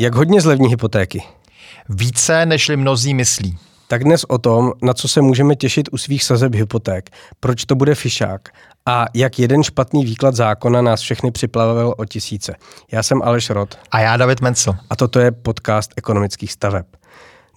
[0.00, 1.22] Jak hodně zlevní hypotéky?
[1.88, 3.58] Více, než mnozí myslí.
[3.88, 7.74] Tak dnes o tom, na co se můžeme těšit u svých sazeb hypoték, proč to
[7.74, 8.48] bude fišák
[8.86, 12.54] a jak jeden špatný výklad zákona nás všechny připlavil o tisíce.
[12.92, 13.78] Já jsem Aleš Rod.
[13.90, 14.74] A já David Mencel.
[14.90, 16.86] A toto je podcast ekonomických staveb.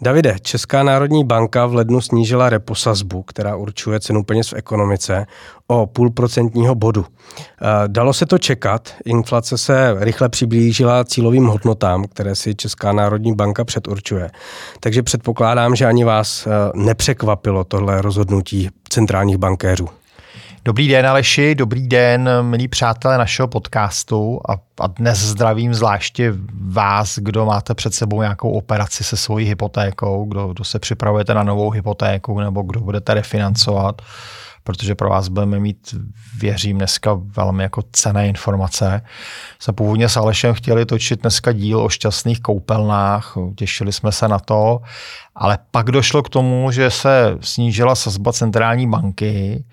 [0.04, 5.26] Davide, Česká národní banka v lednu snížila reposazbu, která určuje cenu peněz v ekonomice,
[5.68, 7.06] o půl procentního bodu.
[7.06, 13.36] Eh, dalo se to čekat, inflace se rychle přiblížila cílovým hodnotám, které si Česká národní
[13.36, 14.32] banka předurčuje.
[14.80, 19.88] Takže předpokládám, že ani vás eh, nepřekvapilo tohle rozhodnutí centrálních bankéřů.
[20.66, 27.20] Dobrý den Aleši, dobrý den milí přátelé našeho podcastu a, a dnes zdravím zvláště vás,
[27.20, 31.70] kdo máte před sebou nějakou operaci se svojí hypotékou, kdo, kdo se připravujete na novou
[31.70, 34.02] hypotéku nebo kdo budete refinancovat,
[34.64, 35.96] protože pro vás budeme mít,
[36.40, 39.02] věřím, dneska velmi jako cené informace.
[39.60, 44.40] Jsme původně s Alešem chtěli točit dneska díl o šťastných koupelnách, těšili jsme se na
[44.40, 44.82] to,
[45.36, 49.64] ale pak došlo k tomu, že se snížila sazba centrální banky,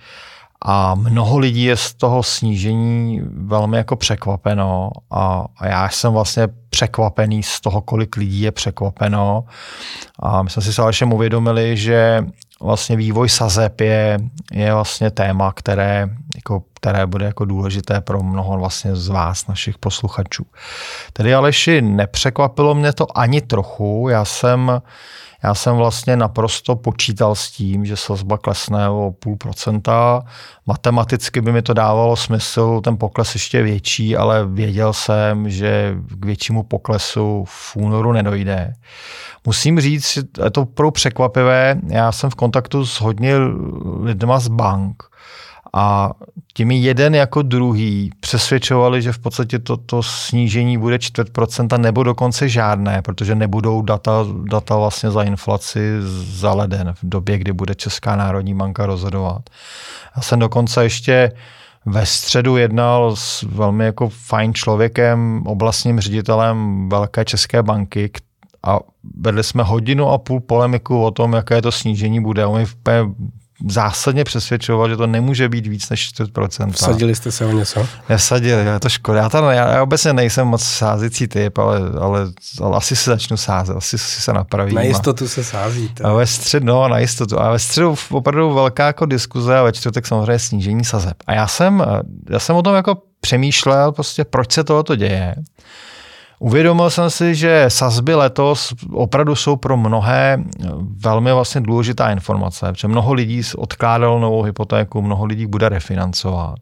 [0.64, 6.48] a mnoho lidí je z toho snížení velmi jako překvapeno a, a já jsem vlastně
[6.70, 9.44] překvapený z toho, kolik lidí je překvapeno.
[10.18, 12.24] A my jsme si s Alešem uvědomili, že
[12.60, 14.18] vlastně vývoj sazeb je,
[14.52, 19.78] je vlastně téma, které, jako, které bude jako důležité pro mnoho vlastně z vás, našich
[19.78, 20.46] posluchačů.
[21.12, 24.06] Tedy Aleši, nepřekvapilo mě to ani trochu.
[24.10, 24.82] Já jsem
[25.42, 30.22] já jsem vlastně naprosto počítal s tím, že sazba klesne o půl procenta.
[30.66, 36.24] Matematicky by mi to dávalo smysl, ten pokles ještě větší, ale věděl jsem, že k
[36.24, 38.72] většímu poklesu v únoru nedojde.
[39.46, 41.80] Musím říct, že je to pro překvapivé.
[41.86, 43.34] Já jsem v kontaktu s hodně
[44.02, 45.02] lidma z bank,
[45.72, 46.10] a
[46.54, 52.02] těmi jeden jako druhý přesvědčovali, že v podstatě toto to snížení bude čtvrt procenta nebo
[52.02, 55.80] dokonce žádné, protože nebudou data, data vlastně za inflaci
[56.40, 59.42] za leden v době, kdy bude Česká národní banka rozhodovat.
[60.16, 61.32] Já jsem dokonce ještě
[61.86, 68.10] ve středu jednal s velmi jako fajn člověkem, oblastním ředitelem Velké české banky
[68.62, 68.78] a
[69.16, 72.46] vedli jsme hodinu a půl polemiku o tom, jaké to snížení bude.
[72.46, 72.66] On mi
[73.68, 76.72] zásadně přesvědčoval, že to nemůže být víc než 4%.
[76.72, 77.86] Vsadili jste se o něco?
[78.08, 79.18] Nesadili, je to škoda.
[79.18, 82.20] Já, tam, já, já obecně nejsem moc sázecí typ, ale, ale,
[82.62, 84.74] ale asi se začnu sázet, asi si se napravím.
[84.74, 86.04] Na jistotu se sázíte.
[86.04, 87.40] A ve středu, no, na jistotu.
[87.40, 91.16] A ve středu opravdu velká jako diskuze a ve čtvrtek samozřejmě snížení sazeb.
[91.26, 91.84] A já jsem,
[92.30, 95.34] já jsem o tom jako přemýšlel, prostě proč se tohoto děje.
[96.38, 100.44] Uvědomil jsem si, že sazby letos opravdu jsou pro mnohé
[100.96, 106.58] velmi vlastně důležitá informace, protože mnoho lidí odkládalo novou hypotéku, mnoho lidí bude refinancovat.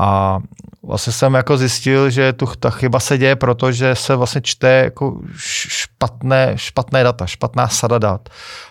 [0.00, 0.38] A
[0.82, 4.68] vlastně jsem jako zjistil, že tu, ta chyba se děje proto, že se vlastně čte
[4.68, 8.28] jako špatné, špatné data, špatná sada dat.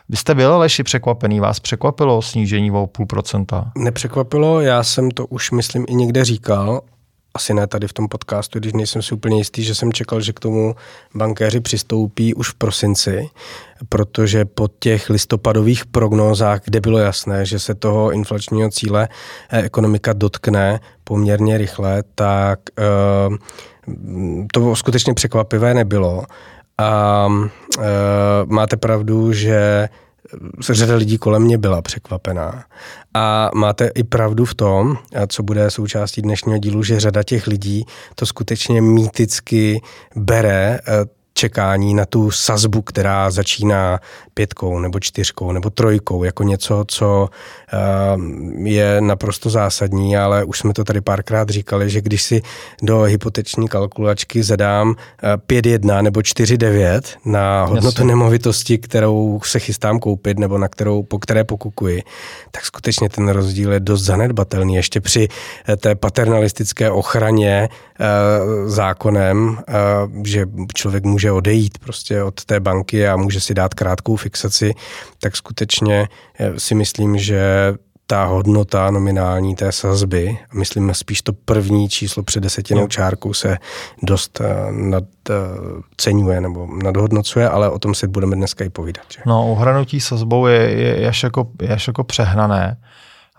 [0.10, 3.72] Vy jste byl Leši překvapený, vás překvapilo snížení o půl procenta?
[3.78, 6.82] Nepřekvapilo, já jsem to už myslím i někde říkal
[7.34, 10.34] asi ne tady v tom podcastu, když nejsem si úplně jistý, že jsem čekal, že
[10.34, 10.76] k tomu
[11.16, 13.30] bankéři přistoupí už v prosinci,
[13.90, 19.08] protože po těch listopadových prognózách, kde bylo jasné, že se toho inflačního cíle
[19.50, 22.60] eh, ekonomika dotkne poměrně rychle, tak
[23.30, 23.36] uh,
[24.54, 26.24] to skutečně překvapivé nebylo.
[26.78, 27.84] A uh,
[28.46, 29.90] máte pravdu, že
[30.70, 32.64] řada lidí kolem mě byla překvapená.
[33.14, 37.86] A máte i pravdu v tom, co bude součástí dnešního dílu, že řada těch lidí
[38.16, 39.82] to skutečně mýticky
[40.16, 44.00] bere eh, čekání na tu sazbu, která začíná
[44.34, 47.30] pětkou nebo čtyřkou nebo trojkou, jako něco, co
[47.74, 47.78] eh,
[48.70, 52.42] je naprosto zásadní, ale už jsme to tady párkrát říkali, že když si
[52.82, 58.06] do hypoteční kalkulačky zadám 5,1 eh, nebo 4,9 na hodnotu Jasně.
[58.06, 62.04] nemovitosti, kterou se chystám koupit nebo na kterou, po které pokukuji,
[62.52, 64.76] tak skutečně ten rozdíl je dost zanedbatelný.
[64.76, 65.28] Ještě při
[65.70, 67.70] eh, té paternalistické ochraně
[68.66, 69.60] zákonem,
[70.24, 74.74] že člověk může odejít prostě od té banky a může si dát krátkou fixaci,
[75.20, 76.08] tak skutečně
[76.40, 77.74] eh, si myslím, že
[78.08, 83.58] ta hodnota nominální té sazby, myslím spíš to první číslo před desetinou čárkou se
[84.04, 89.06] dost eh, nadceňuje nebo nadhodnocuje, ale o tom si budeme dneska i povídat.
[89.14, 89.22] Že?
[89.26, 92.78] No, uhranutí sazbou je, je až, jako, je až jako přehnané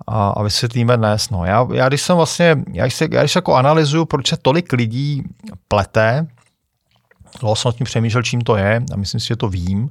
[0.07, 1.31] a, a vysvětlíme dnes.
[1.31, 4.73] No, já, já, když jsem vlastně, já když, já když jako analyzuju, proč se tolik
[4.73, 5.23] lidí
[5.69, 6.27] plete,
[7.41, 9.89] dlouho jsem tím přemýšlel, čím to je a myslím si, že to vím.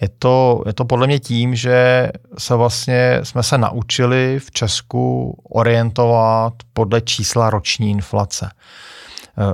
[0.00, 5.36] Je to, je to podle mě tím, že se vlastně jsme se naučili v Česku
[5.50, 8.50] orientovat podle čísla roční inflace.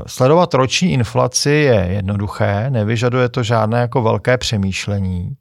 [0.07, 5.37] Sledovat roční inflaci je jednoduché, nevyžaduje to žádné jako velké přemýšlení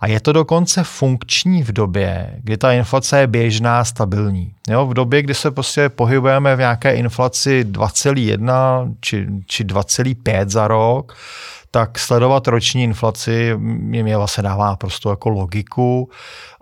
[0.00, 4.54] a je to dokonce funkční v době, kdy ta inflace je běžná, stabilní.
[4.68, 10.68] Jo, v době, kdy se prostě pohybujeme v nějaké inflaci 2,1 či, či 2,5 za
[10.68, 11.16] rok,
[11.70, 16.10] tak sledovat roční inflaci mě vlastně dává prostě jako logiku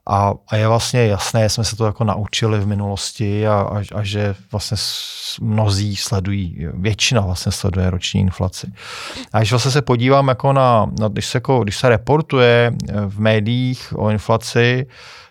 [0.07, 4.03] a, a je vlastně jasné, jsme se to jako naučili v minulosti a, a, a
[4.03, 4.77] že vlastně
[5.41, 8.73] mnozí sledují, většina vlastně sleduje roční inflaci.
[9.33, 12.73] A když vlastně se podívám jako na, na když, se jako, když se reportuje
[13.09, 14.87] v médiích o inflaci,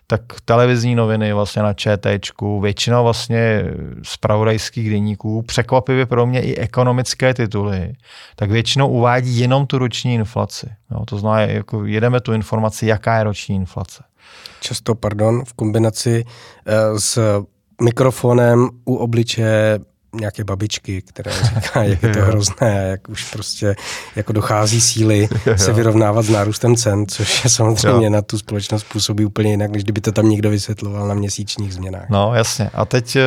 [0.07, 3.63] tak televizní noviny vlastně na ČTčku, většina vlastně
[4.03, 7.94] z pravodajských denníků, překvapivě pro mě i ekonomické tituly,
[8.35, 10.69] tak většinou uvádí jenom tu roční inflaci.
[10.91, 14.03] Jo, to znamená, jako jedeme tu informaci, jaká je roční inflace.
[14.63, 17.19] Často, pardon, v kombinaci uh, s
[17.81, 19.80] mikrofonem u obličeje
[20.13, 23.75] nějaké babičky, která říká, jak je to hrozné, jak už prostě
[24.16, 29.25] jako dochází síly se vyrovnávat s nárůstem cen, což je samozřejmě na tu společnost působí
[29.25, 32.10] úplně jinak, než kdyby to tam někdo vysvětloval na měsíčních změnách.
[32.10, 32.69] No jasně.
[32.74, 33.22] A teď eh,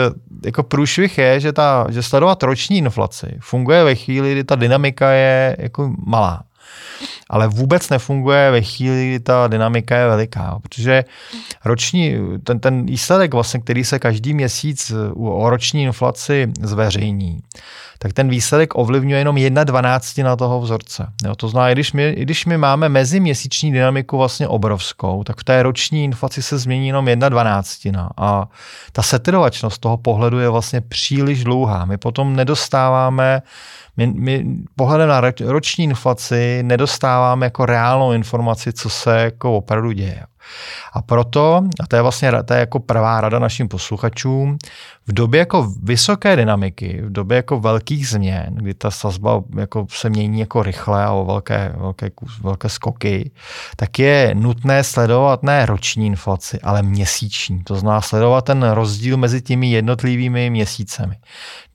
[0.44, 5.10] jako průšvih je, že, ta, že sledovat roční inflaci funguje ve chvíli, kdy ta dynamika
[5.10, 6.42] je jako malá
[7.30, 11.04] ale vůbec nefunguje ve chvíli, kdy ta dynamika je veliká, protože
[11.64, 17.40] roční, ten, ten výsledek, vlastně, který se každý měsíc o roční inflaci zveřejní,
[17.98, 21.06] tak ten výsledek ovlivňuje jenom jedna dvanáctina toho vzorce.
[21.24, 25.40] Jo, to znamená, i když, my, i když my máme meziměsíční dynamiku vlastně obrovskou, tak
[25.40, 28.48] v té roční inflaci se změní jenom jedna dvanáctina a
[28.92, 31.84] ta setrvačnost toho pohledu je vlastně příliš dlouhá.
[31.84, 33.42] My potom nedostáváme
[33.96, 34.46] my, my
[34.76, 40.22] pohledem na roční inflaci nedostáváme jako reálnou informaci, co se jako opravdu děje.
[40.92, 44.58] A proto, a to je vlastně to je jako prvá rada našim posluchačům,
[45.06, 50.10] v době jako vysoké dynamiky, v době jako velkých změn, kdy ta sazba jako se
[50.10, 52.10] mění jako rychle a o velké, velké,
[52.42, 53.30] velké skoky,
[53.76, 57.64] tak je nutné sledovat ne roční inflaci, ale měsíční.
[57.64, 61.16] To znamená sledovat ten rozdíl mezi těmi jednotlivými měsícemi.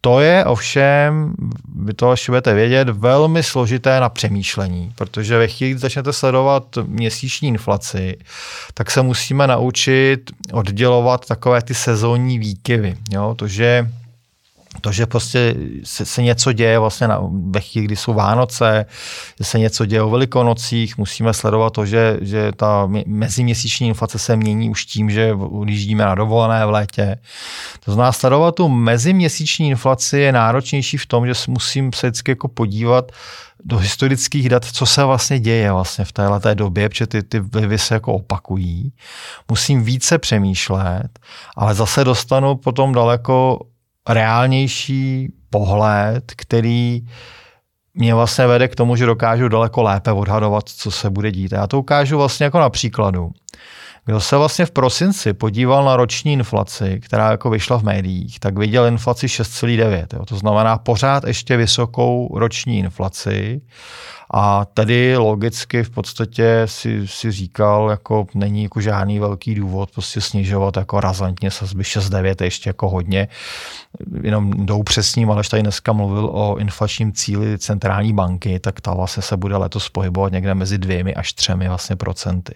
[0.02, 1.34] To je ovšem,
[1.76, 6.64] vy to až budete vědět, velmi složité na přemýšlení, protože ve chvíli, kdy začnete sledovat
[6.86, 8.18] měsíční inflaci,
[8.74, 12.98] tak se musíme naučit oddělovat takové ty sezónní výkyvy.
[13.12, 13.36] Jo?
[13.38, 13.90] To, že
[14.80, 18.86] to, že prostě se, se něco děje vlastně na, ve chvíli, kdy jsou Vánoce,
[19.42, 24.70] se něco děje o velikonocích, musíme sledovat to, že, že ta meziměsíční inflace se mění
[24.70, 27.18] už tím, že odjíždíme na dovolené v létě.
[27.86, 32.48] To znamená, sledovat tu meziměsíční inflaci je náročnější v tom, že musím se vždycky jako
[32.48, 33.12] podívat
[33.66, 37.78] do historických dat, co se vlastně děje vlastně v této době, protože ty, ty vlivy
[37.78, 38.94] se jako opakují.
[39.50, 41.20] Musím více přemýšlet,
[41.58, 43.60] ale zase dostanu potom daleko
[44.10, 47.02] reálnější pohled, který
[47.94, 51.52] mě vlastně vede k tomu, že dokážu daleko lépe odhadovat, co se bude dít.
[51.52, 53.32] Já to ukážu vlastně jako na příkladu.
[54.06, 58.58] Kdo se vlastně v prosinci podíval na roční inflaci, která jako vyšla v médiích, tak
[58.58, 60.26] viděl inflaci 6,9.
[60.26, 63.62] To znamená pořád ještě vysokou roční inflaci
[64.34, 70.22] a tady logicky v podstatě si, si říkal, jako není jako žádný velký důvod prostě
[70.22, 73.28] snižovat jako razantně sazby 6,9 ještě jako hodně.
[74.24, 79.24] Jenom jdou přesním, ale tady dneska mluvil o inflačním cíli centrální banky, tak ta vlastně
[79.24, 82.56] se bude letos pohybovat někde mezi dvěmi až třemi vlastně procenty.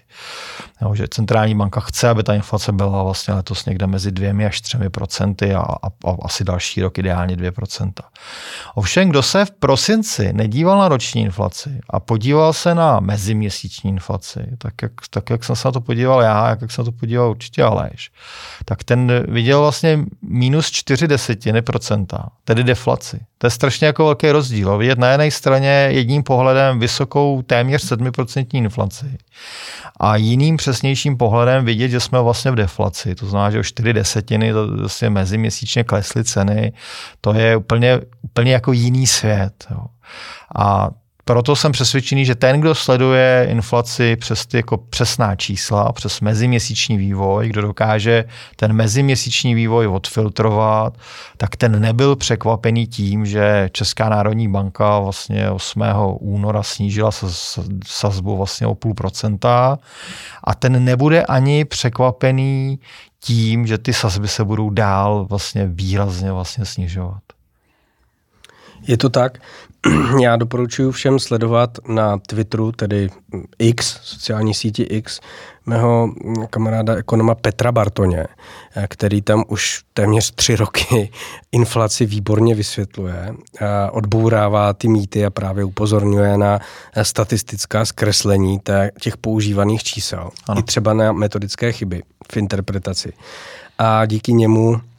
[0.81, 4.61] Jo, že centrální banka chce, aby ta inflace byla vlastně letos někde mezi dvěmi až
[4.61, 7.91] třemi procenty a, a, a asi další rok ideálně 2%.
[8.75, 14.39] Ovšem, kdo se v prosinci nedíval na roční inflaci, a podíval se na meziměsíční inflaci,
[14.57, 16.91] tak jak, tak jak jsem se na to podíval já, jak, jak se na to
[16.91, 18.11] podíval určitě Aleš,
[18.65, 23.19] tak ten viděl vlastně minus 4 desetiny procenta, tedy deflaci.
[23.37, 24.77] To je strašně jako velký rozdíl.
[24.77, 29.17] Vidět na jedné straně jedním pohledem vysokou téměř 7% inflaci
[29.99, 33.15] a jiným přesnějším pohledem vidět, že jsme vlastně v deflaci.
[33.15, 36.73] To znamená, že o 4 desetiny vlastně meziměsíčně klesly ceny.
[37.21, 39.67] To je úplně, úplně jako jiný svět.
[39.71, 39.85] Jo.
[40.55, 40.89] A
[41.25, 46.97] proto jsem přesvědčený, že ten, kdo sleduje inflaci přes ty jako přesná čísla, přes meziměsíční
[46.97, 48.25] vývoj, kdo dokáže
[48.55, 50.97] ten meziměsíční vývoj odfiltrovat,
[51.37, 55.83] tak ten nebyl překvapený tím, že Česká národní banka vlastně 8.
[56.19, 57.11] února snížila
[57.85, 59.79] sazbu vlastně o půl procenta
[60.43, 62.79] a ten nebude ani překvapený
[63.19, 67.21] tím, že ty sazby se budou dál vlastně výrazně vlastně snižovat.
[68.87, 69.39] Je to tak.
[70.21, 73.09] Já doporučuji všem sledovat na Twitteru, tedy
[73.59, 75.19] X, sociální síti X,
[75.65, 76.09] mého
[76.49, 78.27] kamaráda ekonoma Petra Bartoně,
[78.87, 81.11] který tam už téměř tři roky
[81.51, 83.33] inflaci výborně vysvětluje,
[83.91, 86.59] odbourává ty mýty a právě upozorňuje na
[87.01, 88.59] statistická zkreslení
[89.01, 90.59] těch používaných čísel, ano.
[90.59, 93.13] i třeba na metodické chyby v interpretaci.
[93.77, 94.92] A díky němu eh,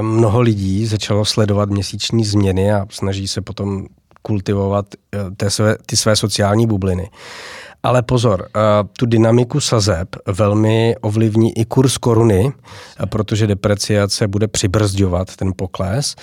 [0.00, 3.86] mnoho lidí začalo sledovat měsíční změny a snaží se potom
[4.22, 7.10] kultivovat eh, své, ty své sociální bubliny.
[7.82, 8.60] Ale pozor, eh,
[8.98, 16.14] tu dynamiku sazeb velmi ovlivní i kurz koruny, eh, protože depreciace bude přibrzďovat ten pokles.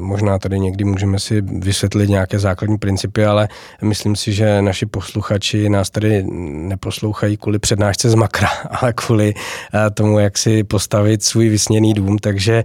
[0.00, 3.48] Možná tady někdy můžeme si vysvětlit nějaké základní principy, ale
[3.82, 6.24] myslím si, že naši posluchači nás tady
[6.68, 12.18] neposlouchají kvůli přednášce z makra, ale kvůli eh, tomu, jak si postavit svůj vysněný dům.
[12.18, 12.64] Takže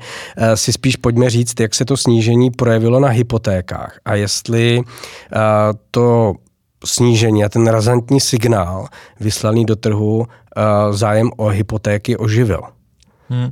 [0.56, 4.82] si spíš pojďme říct, jak se to snížení projevilo na hypotékách a jestli
[5.92, 6.34] to
[6.86, 8.88] snížení a ten razantní signál
[9.20, 10.26] vyslaný do trhu uh,
[10.92, 12.62] zájem o hypotéky oživil.
[13.30, 13.52] Hmm.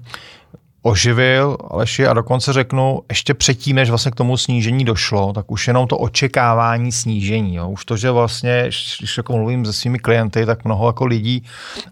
[0.87, 5.67] Oživil, Aleši, a dokonce řeknu, ještě předtím, než vlastně k tomu snížení došlo, tak už
[5.67, 7.55] jenom to očekávání snížení.
[7.55, 7.69] Jo.
[7.69, 8.63] Už to, že vlastně,
[8.99, 11.43] když jako mluvím se svými klienty, tak mnoho jako lidí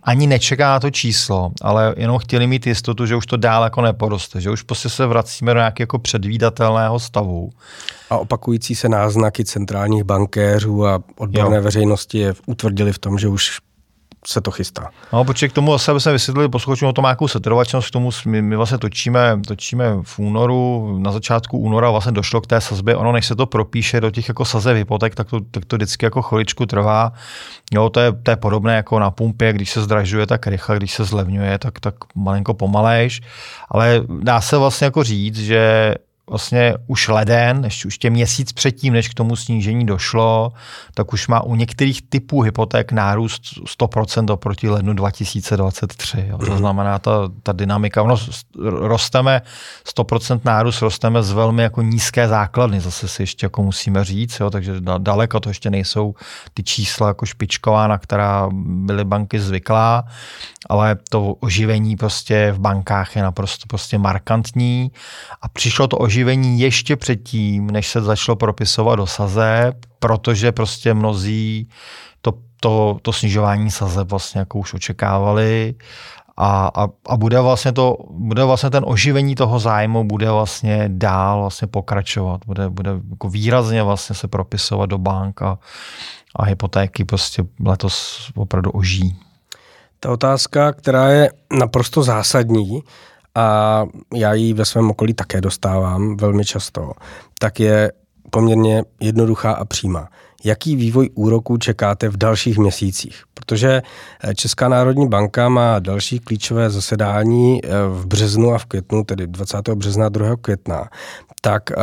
[0.04, 4.42] ani nečeká to číslo, ale jenom chtěli mít jistotu, že už to dál jako neporoste,
[4.42, 7.50] že už prostě se vracíme do nějakého jako předvídatelného stavu
[8.13, 11.63] a opakující se náznaky centrálních bankéřů a odborné jo.
[11.63, 13.60] veřejnosti je utvrdili v tom, že už
[14.27, 14.89] se to chystá.
[15.13, 18.10] No, počkej, k tomu zase, aby jsme vysvětlili posluchačům o tom, jakou setrvačnost k tomu
[18.25, 22.96] my, my, vlastně točíme, točíme v únoru, na začátku února vlastně došlo k té sazbě,
[22.96, 26.05] ono než se to propíše do těch jako sazeb hypoték, tak to, tak to vždycky
[26.05, 27.13] jako chviličku trvá.
[27.74, 30.93] Jo, to je, to je podobné jako na pumpě, když se zdražuje tak rychle, když
[30.93, 33.22] se zlevňuje, tak, tak malinko pomalejš,
[33.70, 35.96] ale dá se vlastně jako říct, že
[36.30, 40.53] vlastně už leden, ještě už tě měsíc předtím, než k tomu snížení došlo,
[40.94, 43.42] tak už má u některých typů hypoték nárůst
[43.80, 46.25] 100% oproti lednu 2023.
[46.27, 46.38] Jo.
[46.38, 46.58] To mhm.
[46.58, 47.12] znamená, ta,
[47.44, 48.15] ta dynamika, no,
[48.65, 49.42] rosteme
[49.98, 54.50] 100% nárůst, rosteme z velmi jako nízké základny, zase si ještě jako musíme říct, jo,
[54.50, 56.15] takže daleko to ještě nejsou
[56.53, 60.03] ty čísla jako špičková, na která byly banky zvyklá,
[60.70, 64.92] ale to oživení prostě v bankách je naprosto prostě markantní
[65.42, 71.70] a přišlo to oživení ještě předtím, než se začalo propisovat do sazeb, protože prostě mnozí
[72.22, 75.75] to, to, to snižování sazeb vlastně jako už očekávali
[76.38, 81.39] a, a, a bude vlastně to, bude vlastně ten oživení toho zájmu bude vlastně dál
[81.39, 85.60] vlastně pokračovat, bude, bude jako výrazně vlastně se propisovat do bank a,
[86.36, 89.17] a hypotéky prostě letos opravdu ožijí.
[90.00, 91.29] Ta otázka, která je
[91.60, 92.84] naprosto zásadní,
[93.36, 96.92] a já ji ve svém okolí také dostávám velmi často,
[97.40, 97.92] tak je
[98.30, 100.10] poměrně jednoduchá a přímá.
[100.44, 103.24] Jaký vývoj úroků čekáte v dalších měsících?
[103.34, 103.82] Protože
[104.24, 109.28] eh, Česká národní banka má další klíčové zasedání eh, v březnu a v květnu, tedy
[109.28, 109.70] 20.
[109.70, 110.36] března a 2.
[110.42, 110.90] května.
[111.42, 111.75] Tak eh,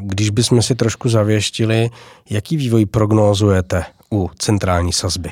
[0.00, 1.90] když bychom si trošku zavěštili,
[2.30, 5.30] jaký vývoj prognózujete u centrální sazby?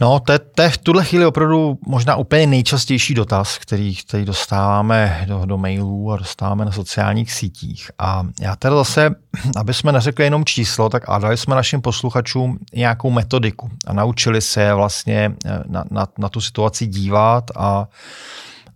[0.00, 5.42] No, to je, v tuhle chvíli opravdu možná úplně nejčastější dotaz, který, který dostáváme do,
[5.44, 7.90] do mailů a dostáváme na sociálních sítích.
[7.98, 9.10] A já teda zase,
[9.56, 14.40] aby jsme neřekli jenom číslo, tak a dali jsme našim posluchačům nějakou metodiku a naučili
[14.40, 17.88] se vlastně eh, na, na, na tu situaci dívat a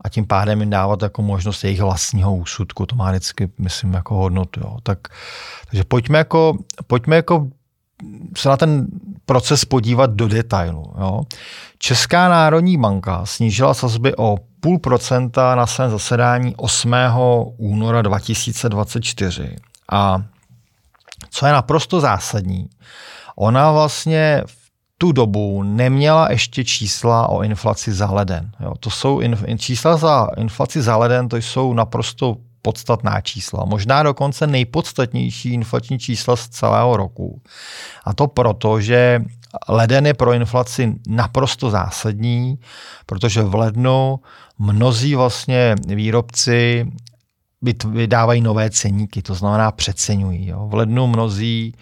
[0.04, 2.86] a tím pádem jim dávat jako možnost jejich vlastního úsudku.
[2.86, 4.60] To má vždycky, myslím, jako hodnotu.
[4.60, 4.76] Jo.
[4.82, 4.98] Tak,
[5.70, 7.48] takže pojďme jako, pojďme jako
[8.36, 8.86] se na ten
[9.26, 10.92] proces podívat do detailu.
[11.00, 11.20] Jo.
[11.78, 16.94] Česká národní banka snížila sazby o půl procenta na svém zasedání 8.
[17.56, 19.56] února 2024.
[19.92, 20.22] A
[21.30, 22.68] co je naprosto zásadní,
[23.36, 24.60] ona vlastně v
[24.98, 28.50] tu dobu neměla ještě čísla o inflaci za leden.
[28.60, 34.02] Jo, to jsou in, čísla za inflaci za leden, to jsou naprosto podstatná čísla, možná
[34.02, 37.42] dokonce nejpodstatnější inflační čísla z celého roku.
[38.04, 39.22] A to proto, že
[39.68, 42.58] leden je pro inflaci naprosto zásadní,
[43.06, 44.20] protože v lednu
[44.58, 46.86] mnozí vlastně výrobci
[47.88, 50.46] vydávají nové ceníky, to znamená přeceňují.
[50.46, 50.68] Jo.
[50.68, 51.74] V lednu mnozí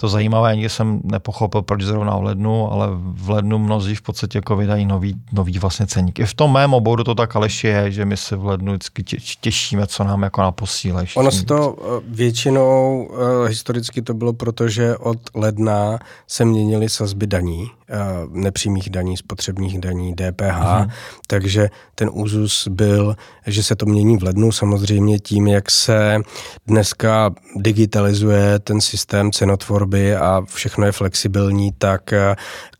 [0.00, 4.38] to zajímavé, nikdy jsem nepochopil, proč zrovna v lednu, ale v lednu mnozí v podstatě
[4.38, 6.18] jako vydají nový, nový vlastně ceník.
[6.18, 9.04] I v tom mém oboru to tak Aleši je, že my se v lednu vždycky
[9.40, 11.16] těšíme, co nám jako naposíleš.
[11.16, 16.88] Ono se to eh, většinou, uh, historicky to bylo proto, že od ledna se měnily
[16.88, 17.70] sazby daní,
[18.32, 20.90] nepřímých daní, spotřebních daní, DPH, uh-huh.
[21.26, 26.20] takže ten úzus byl, že se to mění v lednu samozřejmě tím, jak se
[26.66, 32.14] dneska digitalizuje ten systém cenotvorby a všechno je flexibilní, tak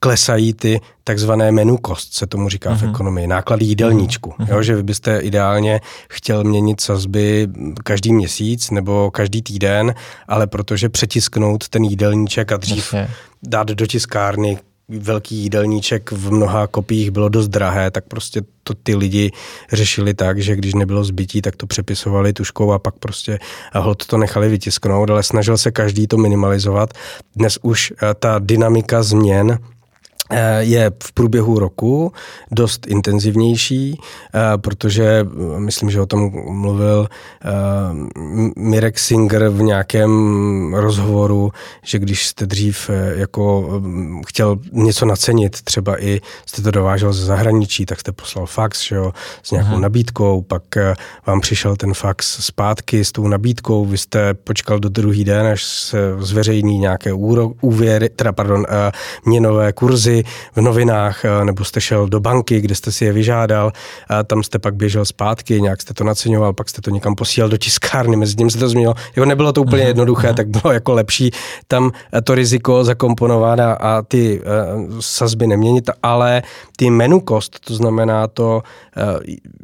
[0.00, 2.78] klesají ty takzvané menu cost, se tomu říká uh-huh.
[2.78, 2.90] v mhm.
[2.90, 4.30] ekonomii, náklady jídelníčku.
[4.30, 4.46] Uh-huh.
[4.50, 5.80] Jo, že vy byste ideálně
[6.10, 7.48] chtěl měnit sazby
[7.84, 9.94] každý měsíc nebo každý týden,
[10.28, 13.08] ale protože přetisknout ten jídelníček a dřív Jasně.
[13.42, 18.96] dát do tiskárny velký jídelníček v mnoha kopiích bylo dost drahé, tak prostě to ty
[18.96, 19.30] lidi
[19.72, 23.38] řešili tak, že když nebylo zbytí, tak to přepisovali tuškou a pak prostě
[23.74, 26.92] hod to nechali vytisknout, ale snažil se každý to minimalizovat.
[27.36, 29.58] Dnes už eh, ta dynamika změn
[30.58, 32.12] je v průběhu roku
[32.50, 34.00] dost intenzivnější,
[34.34, 37.08] eh, protože eh, myslím, že o tom mluvil
[38.56, 41.52] Mirek Singer v nějakém rozhovoru,
[41.84, 43.70] že když jste dřív jako
[44.26, 48.94] chtěl něco nacenit, třeba i jste to dovážel ze zahraničí, tak jste poslal fax že
[48.94, 49.12] jo,
[49.42, 49.80] s nějakou Aha.
[49.80, 50.62] nabídkou, pak
[51.26, 55.64] vám přišel ten fax zpátky s tou nabídkou, vy jste počkal do druhý den, až
[55.64, 57.12] se zveřejní nějaké
[57.60, 58.66] úvěry, teda pardon,
[59.24, 60.13] měnové kurzy,
[60.56, 63.72] v novinách, eh, nebo jste šel do banky, kde jste si je vyžádal,
[64.08, 67.50] a tam jste pak běžel zpátky, nějak jste to naceňoval, pak jste to někam posílal
[67.50, 68.94] do tiskárny, mezi tím se to změnilo.
[69.16, 70.36] Jako nebylo to úplně mhm, jednoduché, mhm.
[70.36, 71.30] tak bylo jako lepší
[71.68, 76.42] tam eh, to riziko zakomponovat a, ty uh, sazby neměnit, ale
[76.76, 78.62] ty menu cost, to znamená to,
[78.96, 79.20] uh,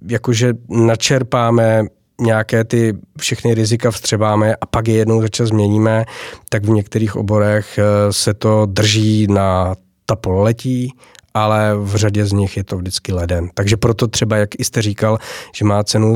[0.09, 1.85] jakože načerpáme
[2.21, 6.05] nějaké ty všechny rizika vstřebáme a pak je jednou za čas změníme,
[6.49, 7.79] tak v některých oborech
[8.11, 9.75] se to drží na
[10.11, 10.91] ta pololetí,
[11.35, 13.49] ale v řadě z nich je to vždycky leden.
[13.55, 15.19] Takže proto třeba, jak jste říkal,
[15.55, 16.15] že má cenu uh,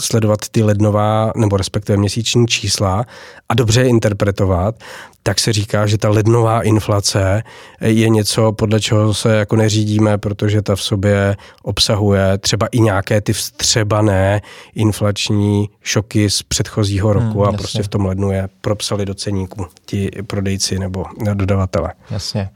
[0.00, 3.04] sledovat ty lednová nebo respektive měsíční čísla
[3.48, 4.74] a dobře je interpretovat,
[5.22, 7.42] tak se říká, že ta lednová inflace
[7.80, 13.20] je něco, podle čeho se jako neřídíme, protože ta v sobě obsahuje třeba i nějaké
[13.20, 14.42] ty vstřebané
[14.74, 19.66] inflační šoky z předchozího roku hmm, a prostě v tom lednu je propsali do ceníku
[19.86, 21.04] ti prodejci nebo
[21.34, 21.92] dodavatele.
[22.10, 22.50] Jasně.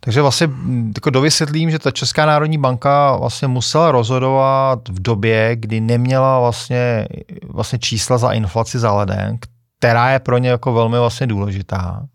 [0.00, 0.48] Takže vlastně
[0.94, 7.08] jako dovysvětlím, že ta Česká národní banka vlastně musela rozhodovat v době, kdy neměla vlastně,
[7.48, 9.38] vlastně čísla za inflaci za leden,
[9.78, 12.06] která je pro ně jako velmi vlastně důležitá.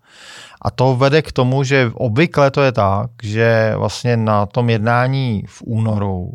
[0.61, 5.43] A to vede k tomu, že obvykle to je tak, že vlastně na tom jednání
[5.47, 6.31] v únoru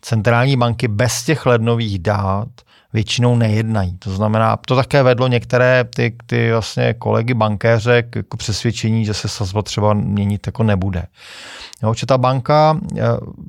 [0.00, 2.48] centrální banky bez těch lednových dát
[2.92, 3.96] většinou nejednají.
[3.98, 9.14] To znamená, to také vedlo některé ty, ty vlastně kolegy bankéře k jako přesvědčení, že
[9.14, 11.06] se sazba třeba měnit jako nebude.
[11.82, 13.02] Jo, že ta banka eh,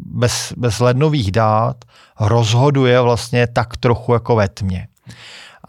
[0.06, 1.86] bez, bez lednových dát
[2.20, 4.88] rozhoduje vlastně tak trochu jako ve tmě.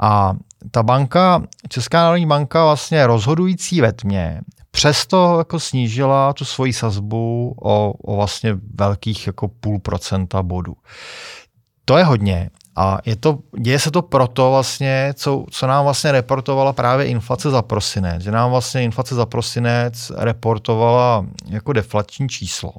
[0.03, 0.33] A
[0.71, 7.55] ta banka, Česká národní banka vlastně rozhodující ve tmě, přesto jako snížila tu svoji sazbu
[7.63, 10.77] o, o vlastně velkých jako půl procenta bodu.
[11.85, 16.13] To je hodně, a je to, děje se to proto vlastně, co, co nám vlastně
[16.13, 18.23] reportovala právě inflace za prosinec.
[18.23, 22.73] Že nám vlastně inflace za prosinec reportovala jako deflační číslo.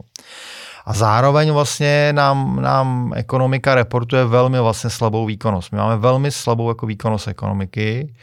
[0.86, 5.72] A zároveň vlastně nám, nám ekonomika reportuje velmi vlastně slabou výkonnost.
[5.72, 8.14] My máme velmi slabou jako výkonnost ekonomiky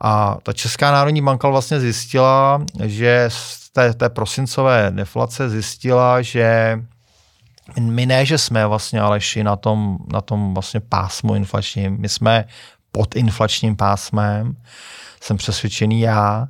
[0.00, 6.78] a ta Česká národní banka vlastně zjistila, že z té, té prosincové deflace zjistila, že
[7.80, 12.44] my ne, že jsme vlastně Aleši na tom, na tom vlastně pásmu inflačním, my jsme
[12.92, 14.56] pod inflačním pásmem,
[15.22, 16.48] jsem přesvědčený já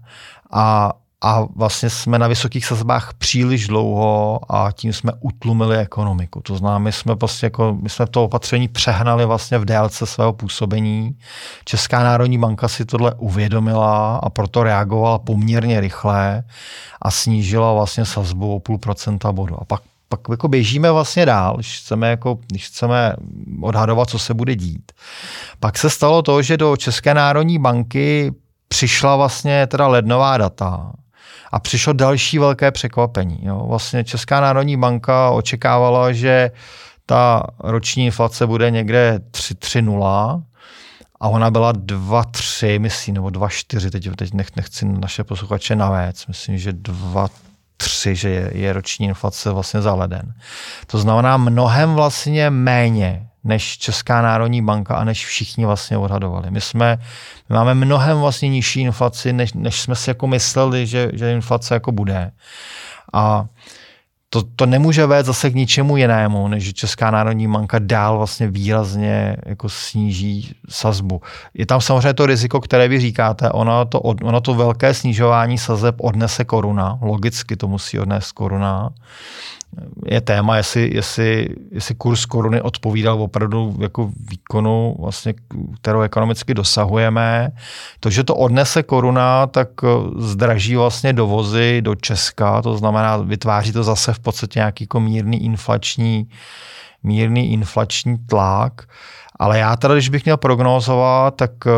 [0.50, 6.40] a, a vlastně jsme na vysokých sazbách příliš dlouho a tím jsme utlumili ekonomiku.
[6.40, 10.32] To znamená, my jsme prostě jako, my jsme to opatření přehnali vlastně v délce svého
[10.32, 11.18] působení.
[11.64, 16.44] Česká národní banka si tohle uvědomila a proto reagovala poměrně rychle
[17.02, 19.56] a snížila vlastně sazbu o půl procenta bodu.
[19.60, 23.12] A pak pak jako běžíme vlastně dál, když chceme, jako, když chceme
[23.62, 24.92] odhadovat, co se bude dít.
[25.60, 28.34] Pak se stalo to, že do České národní banky
[28.68, 30.92] přišla vlastně teda lednová data
[31.52, 33.38] a přišlo další velké překvapení.
[33.42, 33.64] Jo.
[33.68, 36.50] Vlastně Česká národní banka očekávala, že
[37.06, 40.42] ta roční inflace bude někde 3,0
[41.20, 46.58] a ona byla 2,3, myslím, nebo 2,4, teď, teď nech, nechci naše posluchače navést, myslím,
[46.58, 47.28] že 2,
[47.80, 50.34] 3, že je, je roční inflace vlastně za leden.
[50.86, 56.50] To znamená mnohem vlastně méně než Česká národní banka a než všichni vlastně odhadovali.
[56.50, 56.98] My jsme,
[57.48, 61.74] my máme mnohem vlastně nižší inflaci, než, než jsme si jako mysleli, že, že inflace
[61.74, 62.32] jako bude.
[63.12, 63.46] A
[64.30, 68.48] to, to nemůže vést zase k ničemu jinému, než že Česká národní banka dál vlastně
[68.48, 71.22] výrazně jako sníží sazbu.
[71.54, 75.94] Je tam samozřejmě to riziko, které vy říkáte, ono to, ono to velké snižování sazeb
[76.00, 78.90] odnese koruna, logicky to musí odnést koruna
[80.06, 85.34] je téma, jestli, jestli, jestli kurz koruny odpovídal opravdu jako výkonu, vlastně,
[85.80, 87.50] kterou ekonomicky dosahujeme.
[88.00, 93.72] To, že to odnese koruna, tak eh, zdraží vlastně dovozy do Česka, to znamená, vytváří
[93.72, 96.28] to zase v podstatě nějaký jako mírný inflační,
[97.02, 98.82] mírný inflační tlak.
[99.38, 101.70] Ale já teda, když bych měl prognozovat, tak eh,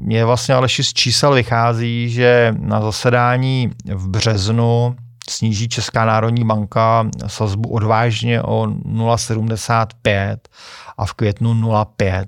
[0.00, 4.96] mě vlastně ale z čísel vychází, že na zasedání v březnu
[5.30, 10.36] sníží Česká národní banka sazbu odvážně o 0,75
[10.98, 12.26] a v květnu 0,5.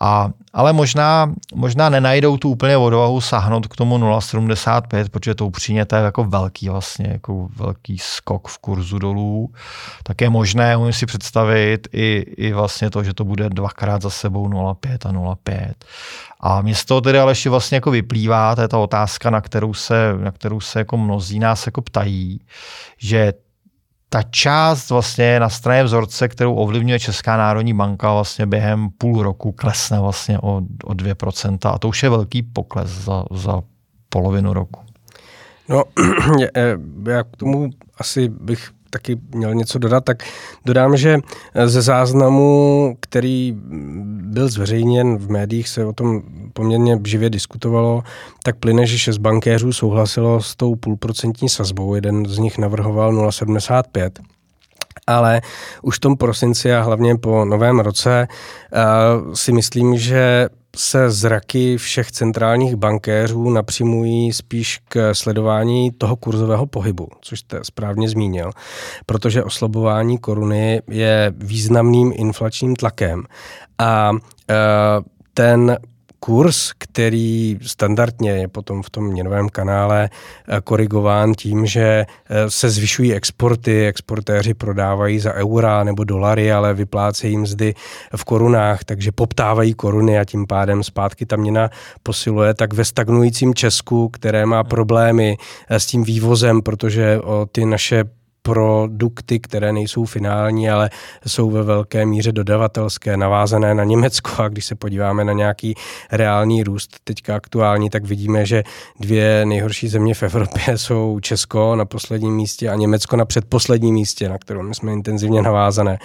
[0.00, 5.84] A, ale možná, možná nenajdou tu úplně odvahu sahnout k tomu 0,75, protože to upřímně
[5.84, 9.52] to je jako velký vlastně, jako velký skok v kurzu dolů.
[10.02, 14.10] Tak je možné, umím si představit i, i vlastně to, že to bude dvakrát za
[14.10, 15.72] sebou 0,5 a 0,5.
[16.40, 19.40] A mě z toho tedy ale ještě vlastně jako vyplývá, to je ta otázka, na
[19.40, 22.40] kterou se, na kterou se jako mnozí nás jako ptají,
[22.98, 23.32] že
[24.08, 29.52] ta část vlastně na straně vzorce, kterou ovlivňuje Česká národní banka vlastně během půl roku
[29.52, 33.62] klesne vlastně o, o 2% a to už je velký pokles za, za
[34.08, 34.80] polovinu roku.
[35.68, 35.84] No,
[37.08, 40.22] já k tomu asi bych taky měl něco dodat, tak
[40.64, 41.18] dodám, že
[41.64, 43.54] ze záznamu, který
[44.22, 46.22] byl zveřejněn v médiích, se o tom
[46.52, 48.02] poměrně živě diskutovalo,
[48.42, 51.94] tak plyne, že šest bankéřů souhlasilo s tou půlprocentní sazbou.
[51.94, 54.10] Jeden z nich navrhoval 0,75
[55.06, 55.40] ale
[55.82, 61.76] už v tom prosinci a hlavně po novém roce uh, si myslím, že se zraky
[61.76, 68.50] všech centrálních bankéřů napřimují spíš k sledování toho kurzového pohybu, což jste správně zmínil,
[69.06, 73.24] protože oslabování koruny je významným inflačním tlakem.
[73.78, 74.10] A
[74.50, 74.54] e,
[75.34, 75.78] ten
[76.20, 80.10] kurz, který standardně je potom v tom měnovém kanále
[80.48, 86.74] eh, korigován tím, že eh, se zvyšují exporty, exportéři prodávají za eura nebo dolary, ale
[86.74, 87.74] vyplácejí mzdy
[88.16, 91.70] v korunách, takže poptávají koruny a tím pádem zpátky ta měna
[92.02, 95.36] posiluje, tak ve stagnujícím Česku, které má problémy
[95.68, 98.04] eh, s tím vývozem, protože o ty naše
[98.42, 100.90] produkty, které nejsou finální, ale
[101.26, 104.42] jsou ve velké míře dodavatelské, navázané na Německo.
[104.42, 105.74] A když se podíváme na nějaký
[106.12, 108.62] reálný růst teďka aktuální, tak vidíme, že
[109.00, 114.28] dvě nejhorší země v Evropě jsou Česko na posledním místě a Německo na předposledním místě,
[114.28, 115.98] na kterou jsme intenzivně navázané.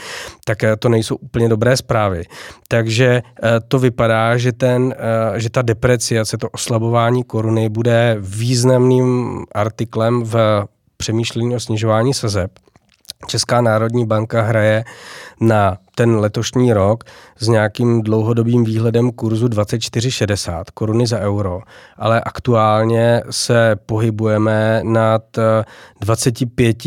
[0.45, 2.23] Tak eh, to nejsou úplně dobré zprávy.
[2.67, 9.39] Takže eh, to vypadá, že, ten, eh, že ta depreciace, to oslabování koruny bude významným
[9.55, 10.65] artiklem v
[10.97, 12.51] přemýšlení o snižování sazeb.
[13.27, 14.83] Česká národní banka hraje
[15.41, 17.03] na ten letošní rok
[17.37, 21.61] s nějakým dlouhodobým výhledem kurzu 24,60 koruny za euro,
[21.97, 25.23] ale aktuálně se pohybujeme nad
[26.01, 26.77] 25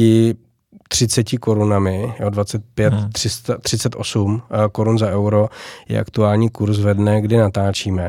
[0.89, 3.13] 30 korunami, jo, 25, hmm.
[3.13, 4.43] 300, 38
[4.73, 5.49] korun za euro
[5.89, 8.09] je aktuální kurz ve dne, kdy natáčíme.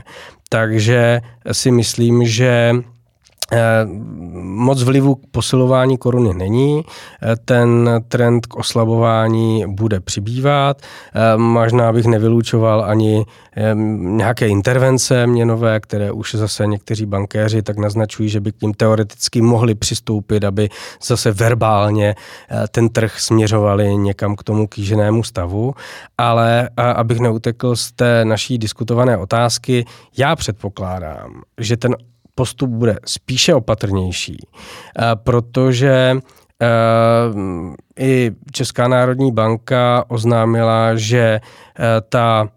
[0.50, 2.97] Takže si myslím, že Eh,
[4.42, 10.82] moc vlivu k posilování koruny není, eh, ten trend k oslabování bude přibývat.
[10.82, 13.26] Eh, možná bych nevylučoval ani
[13.96, 19.42] nějaké intervence měnové, které už zase někteří bankéři tak naznačují, že by k ním teoreticky
[19.42, 20.70] mohli přistoupit, aby
[21.04, 22.16] zase verbálně
[22.72, 25.74] ten trh směřovali někam k tomu kýženému stavu.
[26.18, 29.86] Ale abych neutekl z té naší diskutované otázky,
[30.18, 31.96] já předpokládám, že ten
[32.38, 36.17] postup bude spíše opatrnější, eh, protože
[36.62, 36.67] eh,
[38.00, 41.41] i Česká národní banka oznámila, že eh,
[42.10, 42.50] ta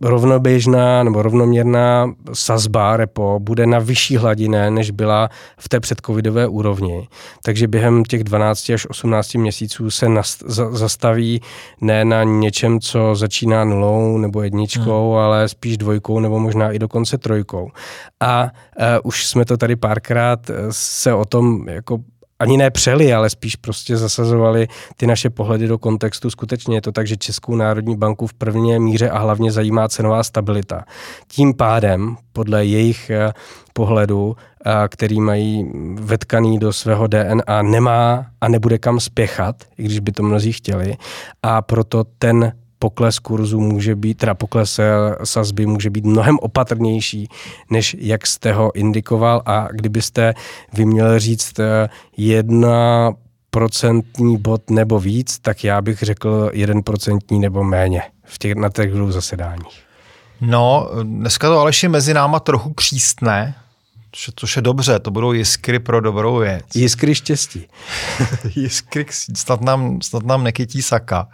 [0.00, 7.08] rovnoběžná nebo rovnoměrná sazba repo bude na vyšší hladině, než byla v té předcovidové úrovni.
[7.42, 11.40] Takže během těch 12 až 18 měsíců se nast, za, zastaví
[11.80, 15.18] ne na něčem, co začíná nulou nebo jedničkou, hmm.
[15.18, 17.70] ale spíš dvojkou nebo možná i dokonce trojkou.
[18.20, 18.50] A uh,
[19.04, 21.98] už jsme to tady párkrát se o tom jako
[22.38, 26.30] ani ne přeli, ale spíš prostě zasazovali ty naše pohledy do kontextu.
[26.30, 30.22] Skutečně je to tak, že Českou národní banku v první míře a hlavně zajímá cenová
[30.22, 30.84] stabilita.
[31.28, 33.32] Tím pádem, podle jejich eh,
[33.72, 39.98] pohledu, eh, který mají vetkaný do svého DNA, nemá a nebude kam spěchat, i když
[39.98, 40.96] by to mnozí chtěli.
[41.42, 42.52] A proto ten
[42.86, 44.84] pokles kurzu může být, teda pokles eh,
[45.24, 47.28] sazby může být mnohem opatrnější,
[47.70, 50.34] než jak jste ho indikoval a kdybyste
[50.72, 53.12] vy měl říct eh, jedna
[53.50, 58.70] procentní bod nebo víc, tak já bych řekl jeden procentní nebo méně v těch, na
[58.70, 59.82] těch dvou zasedáních.
[60.40, 63.54] No, dneska to Aleši mezi náma trochu křístne,
[64.36, 66.64] což je dobře, to budou jiskry pro dobrou věc.
[66.74, 67.66] Jiskry štěstí.
[68.56, 71.28] jiskry, snad nám, snad nám nekytí saka.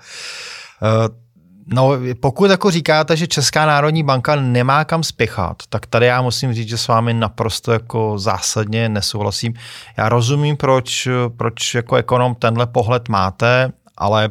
[0.82, 1.21] Uh,
[1.66, 6.54] No, pokud jako říkáte, že Česká národní banka nemá kam spěchat, tak tady já musím
[6.54, 9.54] říct, že s vámi naprosto jako zásadně nesouhlasím.
[9.96, 14.30] Já rozumím, proč, proč jako ekonom tenhle pohled máte, ale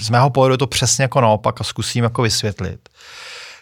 [0.00, 2.88] z mého pohledu je to přesně jako naopak a zkusím jako vysvětlit.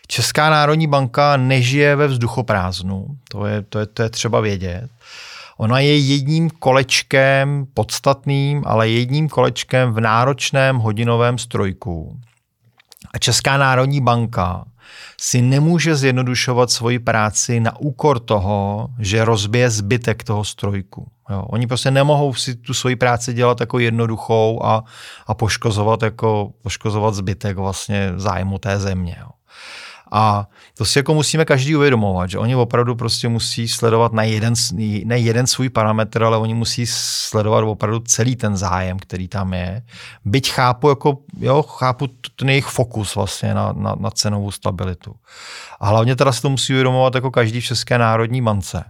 [0.06, 4.88] Česká národní banka nežije ve vzduchoprázdnu, to je, to je, to je třeba vědět.
[5.56, 12.20] Ona je jedním kolečkem podstatným, ale jedním kolečkem v náročném hodinovém strojku.
[13.14, 14.64] A Česká národní banka
[15.20, 21.10] si nemůže zjednodušovat svoji práci na úkor toho, že rozbije zbytek toho strojku.
[21.30, 21.44] Jo.
[21.48, 24.84] Oni prostě nemohou si tu svoji práci dělat jako jednoduchou a,
[25.26, 29.16] a poškozovat, jako, poškozovat zbytek vlastně zájmu té země.
[29.20, 29.28] Jo.
[30.12, 34.54] A to si jako musíme každý uvědomovat, že oni opravdu prostě musí sledovat na jeden,
[35.04, 39.82] ne jeden svůj parametr, ale oni musí sledovat opravdu celý ten zájem, který tam je.
[40.24, 45.14] Byť chápu, jako, jo, chápu ten jejich fokus vlastně na, na, na cenovou stabilitu.
[45.80, 48.84] A hlavně teda si to musí uvědomovat jako každý v České národní bance.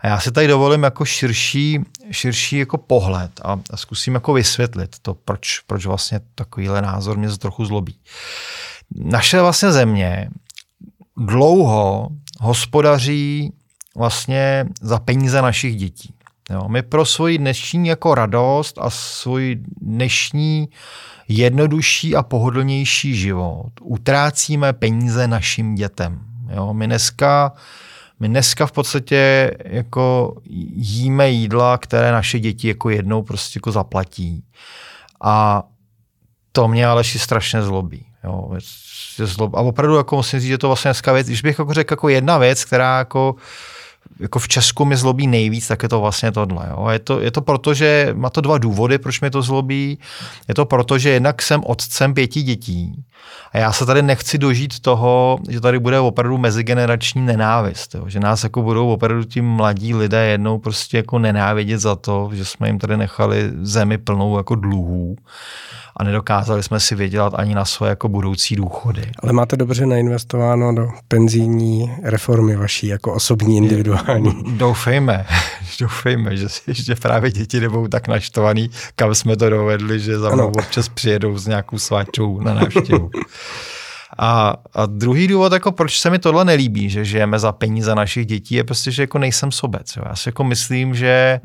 [0.00, 4.96] A já si tady dovolím jako širší, širší jako pohled a, a zkusím jako vysvětlit
[5.02, 7.98] to, proč, proč vlastně takovýhle názor mě trochu zlobí.
[8.94, 10.28] Naše vlastně země
[11.16, 12.08] dlouho
[12.40, 13.52] hospodaří
[13.96, 16.14] vlastně za peníze našich dětí.
[16.50, 20.68] Jo, my pro svoji dnešní jako radost a svůj dnešní
[21.28, 26.20] jednodušší a pohodlnější život utrácíme peníze našim dětem.
[26.50, 27.52] Jo, my dneska
[28.20, 30.36] my dneska v podstatě jako
[30.74, 34.44] jíme jídla, které naše děti jako jednou prostě jako zaplatí.
[35.20, 35.62] A
[36.52, 38.06] to mě ale strašně zlobí.
[38.26, 38.50] Jo,
[39.54, 42.08] a opravdu jako musím říct, že to vlastně dneska věc, když bych jako řekl jako
[42.08, 43.34] jedna věc, která jako
[44.20, 46.66] jako v Česku mi zlobí nejvíc, tak je to vlastně tohle.
[46.70, 46.88] Jo.
[46.88, 49.98] Je, to, je to proto, že má to dva důvody, proč mi to zlobí.
[50.48, 53.04] Je to proto, že jednak jsem otcem pěti dětí
[53.52, 57.94] a já se tady nechci dožít toho, že tady bude opravdu mezigenerační nenávist.
[57.94, 58.04] Jo.
[58.08, 62.44] Že nás jako budou opravdu ti mladí lidé jednou prostě jako nenávidět za to, že
[62.44, 65.16] jsme jim tady nechali zemi plnou jako dluhů
[65.96, 69.02] a nedokázali jsme si vydělat ani na své jako budoucí důchody.
[69.18, 74.34] Ale máte dobře nainvestováno do penzijní reformy vaší jako osobní, individuální.
[74.56, 75.26] Doufejme,
[75.80, 80.48] doufejme, že, že právě děti nebudou tak naštvaný, kam jsme to dovedli, že za mnou
[80.48, 83.10] občas přijedou s nějakou sváčou na návštěvu.
[84.18, 88.26] A, a druhý důvod, jako proč se mi tohle nelíbí, že žijeme za peníze našich
[88.26, 89.96] dětí, je prostě, že jako nejsem sobec.
[89.96, 90.02] Jo.
[90.06, 91.40] Já si jako myslím, že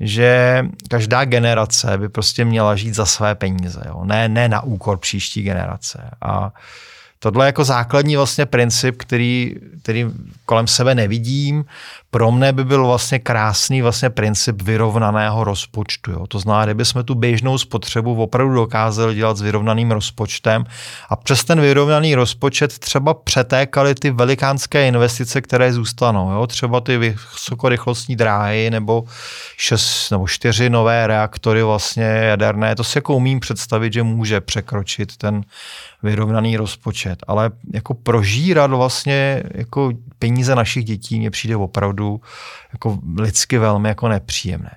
[0.00, 4.04] že každá generace by prostě měla žít za své peníze, jo?
[4.04, 6.10] Ne, ne na úkor příští generace.
[6.22, 6.52] A
[7.18, 10.06] tohle je jako základní vlastně princip, který, který
[10.46, 11.64] kolem sebe nevidím.
[12.10, 16.12] Pro mne by byl vlastně krásný vlastně princip vyrovnaného rozpočtu.
[16.12, 16.26] Jo.
[16.26, 20.64] To znamená, kdyby jsme tu běžnou spotřebu opravdu dokázali dělat s vyrovnaným rozpočtem
[21.08, 26.30] a přes ten vyrovnaný rozpočet třeba přetékaly ty velikánské investice, které zůstanou.
[26.30, 26.46] Jo.
[26.46, 29.04] Třeba ty vysokorychlostní dráhy nebo
[29.56, 32.76] šest nebo čtyři nové reaktory vlastně jaderné.
[32.76, 35.42] To si jako umím představit, že může překročit ten
[36.02, 42.20] vyrovnaný rozpočet, ale jako prožírat vlastně jako peníze našich dětí mně přijde opravdu
[42.72, 44.70] jako lidsky velmi jako nepříjemné.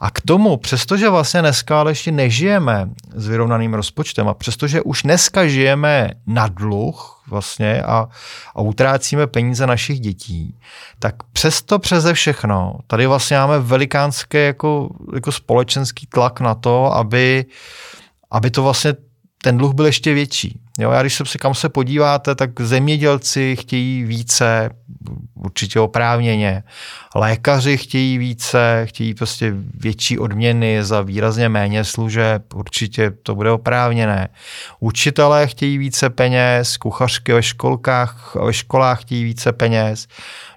[0.00, 5.02] A k tomu, přestože vlastně dneska ale ještě nežijeme s vyrovnaným rozpočtem a přestože už
[5.02, 8.08] dneska žijeme na dluh vlastně a,
[8.54, 10.58] a utrácíme peníze našich dětí,
[10.98, 17.44] tak přesto přeze všechno tady vlastně máme velikánský jako, jako společenský tlak na to, aby,
[18.30, 18.94] aby to vlastně
[19.42, 20.63] ten dluh byl ještě větší.
[20.78, 24.70] Jo, já když se kam se podíváte, tak zemědělci chtějí více,
[25.34, 26.62] určitě oprávněně.
[27.14, 34.28] Lékaři chtějí více, chtějí prostě větší odměny za výrazně méně služeb, určitě to bude oprávněné.
[34.80, 40.06] Učitelé chtějí více peněz, kuchařky ve školkách, ve školách chtějí více peněz.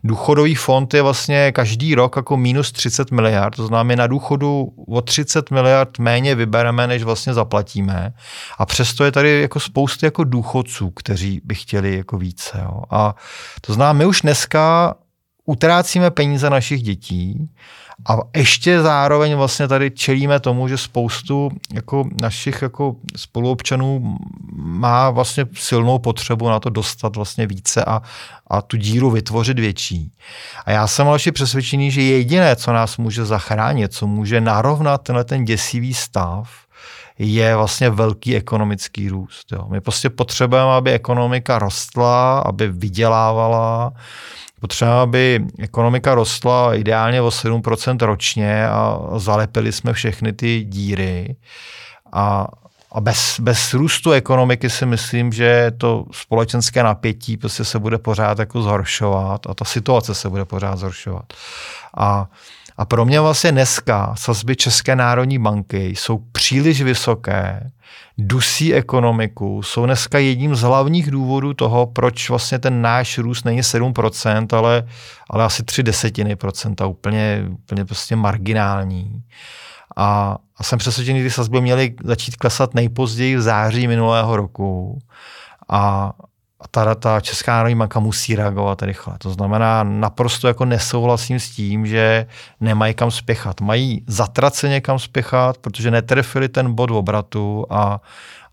[0.03, 5.01] Důchodový fond je vlastně každý rok jako minus 30 miliard, to znamená, na důchodu o
[5.01, 8.13] 30 miliard méně vybereme, než vlastně zaplatíme.
[8.57, 12.59] A přesto je tady jako spousty jako důchodců, kteří by chtěli jako více.
[12.63, 12.81] Jo.
[12.89, 13.15] A
[13.61, 14.95] to znamená, my už dneska
[15.45, 17.49] utrácíme peníze našich dětí
[18.05, 24.17] a ještě zároveň vlastně tady čelíme tomu, že spoustu jako našich jako spoluobčanů
[24.55, 28.01] má vlastně silnou potřebu na to dostat vlastně více a,
[28.47, 30.11] a tu díru vytvořit větší.
[30.65, 35.23] A já jsem ale přesvědčený, že jediné, co nás může zachránit, co může narovnat tenhle
[35.23, 36.49] ten děsivý stav,
[37.19, 39.51] je vlastně velký ekonomický růst.
[39.51, 39.65] Jo.
[39.69, 43.93] My prostě potřebujeme, aby ekonomika rostla, aby vydělávala,
[44.59, 51.35] Potřeba, aby ekonomika rostla ideálně o 7% ročně a zalepili jsme všechny ty díry.
[52.13, 52.47] A,
[52.91, 58.39] a bez, bez růstu ekonomiky si myslím, že to společenské napětí prostě se bude pořád
[58.39, 61.25] jako zhoršovat a ta situace se bude pořád zhoršovat.
[61.97, 62.27] A
[62.77, 67.71] a pro mě vlastně dneska sazby České národní banky jsou příliš vysoké,
[68.17, 73.61] dusí ekonomiku, jsou dneska jedním z hlavních důvodů toho, proč vlastně ten náš růst není
[73.61, 74.87] 7%, ale,
[75.29, 79.23] ale asi 3 desetiny procenta, úplně, úplně prostě marginální.
[79.95, 84.99] A, a jsem přesvědčený, že ty sazby měly začít klesat nejpozději v září minulého roku.
[85.69, 86.11] A,
[86.71, 89.13] ta, ta Česká národní banka musí reagovat rychle.
[89.17, 92.25] To znamená, naprosto jako nesouhlasím s tím, že
[92.59, 93.61] nemají kam spěchat.
[93.61, 98.01] Mají zatraceně kam spěchat, protože netrefili ten bod obratu a,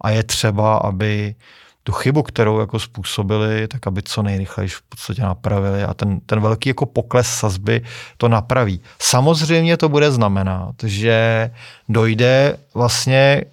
[0.00, 1.34] a je třeba, aby
[1.82, 6.40] tu chybu, kterou jako způsobili, tak aby co nejrychleji v podstatě napravili a ten, ten
[6.40, 7.82] velký jako pokles sazby
[8.16, 8.80] to napraví.
[8.98, 11.50] Samozřejmě to bude znamenat, že
[11.88, 13.44] dojde vlastně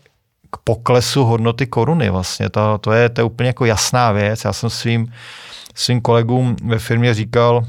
[0.51, 2.49] k poklesu hodnoty koruny vlastně.
[2.49, 4.45] To, to, je, to je úplně jako jasná věc.
[4.45, 5.13] Já jsem svým,
[5.75, 7.65] svým kolegům ve firmě říkal,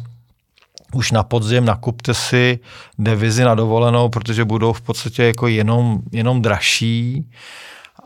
[0.94, 2.58] už na podzim nakupte si
[2.98, 7.30] devizi na dovolenou, protože budou v podstatě jako jenom, jenom dražší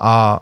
[0.01, 0.41] a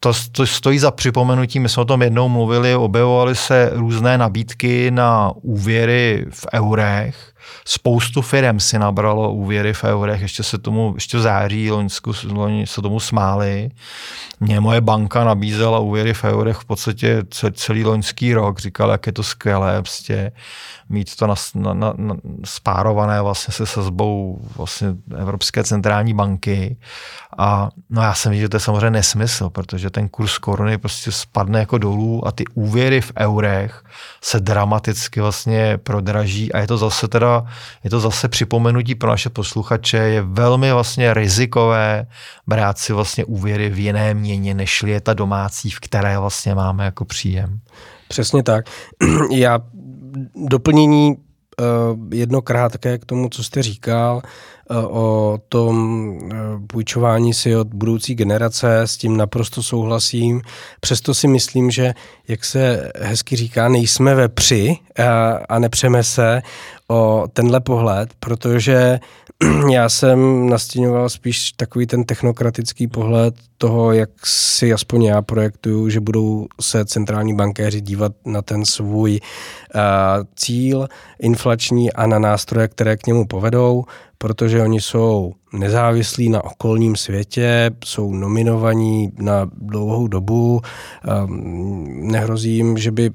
[0.00, 4.90] to, to stojí za připomenutí, my jsme o tom jednou mluvili, objevovaly se různé nabídky
[4.90, 7.32] na úvěry v eurech,
[7.64, 12.12] Spoustu firm si nabralo úvěry v eurech, ještě se tomu, ještě v září Loňsku
[12.64, 13.70] se tomu smáli.
[14.40, 19.12] Mě moje banka nabízela úvěry v eurech v podstatě celý loňský rok, říkal, jak je
[19.12, 20.32] to skvělé, prostě
[20.88, 26.76] mít to na, na, na, na, spárované vlastně se sazbou vlastně Evropské centrální banky.
[27.38, 31.12] A no já jsem viděl, že to je samozřejmě nesmysl, protože ten kurz koruny prostě
[31.12, 33.84] spadne jako dolů a ty úvěry v eurech
[34.22, 37.35] se dramaticky vlastně prodraží a je to zase teda,
[37.84, 42.06] je to zase připomenutí pro naše posluchače, je velmi vlastně rizikové
[42.46, 46.84] brát si vlastně úvěry v jiné měně, než je ta domácí, v které vlastně máme
[46.84, 47.60] jako příjem.
[48.08, 48.64] Přesně tak.
[49.30, 49.60] Já
[50.48, 51.16] doplnění
[51.60, 54.22] uh, jedno krátké k tomu, co jste říkal
[54.70, 56.30] uh, o tom uh,
[56.66, 60.40] půjčování si od budoucí generace, s tím naprosto souhlasím.
[60.80, 61.94] Přesto si myslím, že,
[62.28, 64.76] jak se hezky říká, nejsme ve při
[65.48, 66.42] a nepřeme se
[66.90, 69.00] o tenhle pohled, protože
[69.72, 76.00] já jsem nastěňoval spíš takový ten technokratický pohled toho, jak si aspoň já projektuju, že
[76.00, 79.20] budou se centrální bankéři dívat na ten svůj
[79.74, 79.80] uh,
[80.36, 83.84] cíl inflační a na nástroje, které k němu povedou,
[84.18, 90.60] protože oni jsou nezávislí na okolním světě, jsou nominovaní na dlouhou dobu,
[91.24, 93.10] um, nehrozí jim, že by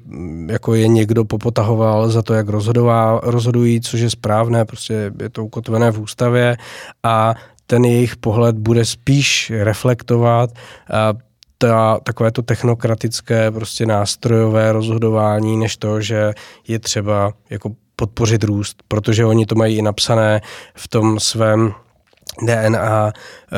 [0.50, 5.44] jako je někdo popotahoval za to, jak rozhodová, rozhodují, což je správné, prostě je to
[5.44, 6.56] ukotvené v ústavě
[7.02, 7.34] a
[7.66, 10.50] ten jejich pohled bude spíš reflektovat
[11.58, 16.32] ta, takové to technokratické, prostě nástrojové rozhodování, než to, že
[16.68, 20.40] je třeba jako podpořit růst, protože oni to mají i napsané
[20.74, 21.74] v tom svém
[22.46, 23.12] DNA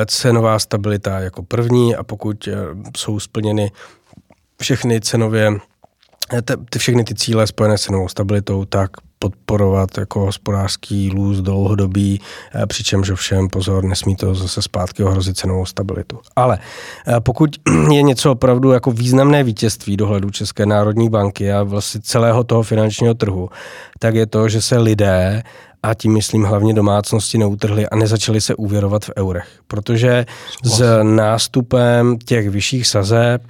[0.07, 2.55] cenová stabilita jako první a pokud eh,
[2.97, 3.73] jsou splněny
[4.61, 5.53] všechny cenově
[6.71, 8.91] ty všechny ty cíle spojené s cenovou stabilitou, tak
[9.25, 12.21] podporovat jako hospodářský lůz dlouhodobý,
[12.55, 16.19] eh, přičemž ovšem pozor, nesmí to zase zpátky ohrozit cenovou stabilitu.
[16.37, 16.59] Ale
[17.07, 17.51] eh, pokud
[17.93, 23.15] je něco opravdu jako významné vítězství dohledu České národní banky a vlastně celého toho finančního
[23.15, 23.49] trhu,
[23.99, 25.43] tak je to, že se lidé
[25.85, 29.49] a tím myslím hlavně domácnosti neutrhly a nezačaly se úvěrovat v eurech.
[29.67, 30.27] Protože
[30.63, 33.43] s nástupem těch vyšších sazeb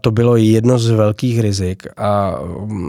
[0.00, 2.34] to bylo jedno z velkých rizik a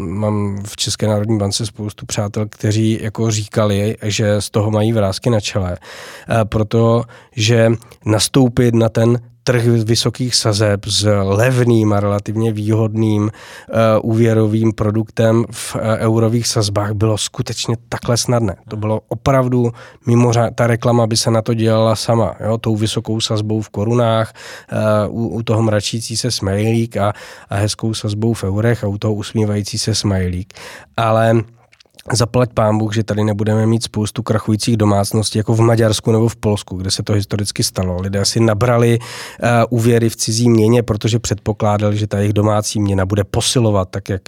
[0.07, 5.29] mám v České národní bance spoustu přátel, kteří jako říkali, že z toho mají vrázky
[5.29, 5.77] na čele,
[6.43, 7.71] protože
[8.05, 13.30] nastoupit na ten trh vysokých sazeb s levným a relativně výhodným uh,
[14.12, 18.56] úvěrovým produktem v uh, eurových sazbách bylo skutečně takhle snadné.
[18.69, 19.71] To bylo opravdu
[20.06, 24.34] mimořádně, ta reklama by se na to dělala sama, jo, tou vysokou sazbou v korunách,
[25.10, 27.13] uh, u, u toho mračící se smajlík a,
[27.49, 30.54] a hezkou sazbou v eurech a u toho usmívající se smajlík.
[30.97, 31.43] Ale
[32.13, 36.35] zaplať pán Bůh, že tady nebudeme mít spoustu krachujících domácností, jako v Maďarsku nebo v
[36.35, 38.01] Polsku, kde se to historicky stalo.
[38.01, 43.06] Lidé si nabrali uh, úvěry v cizí měně, protože předpokládali, že ta jejich domácí měna
[43.06, 44.21] bude posilovat, tak jak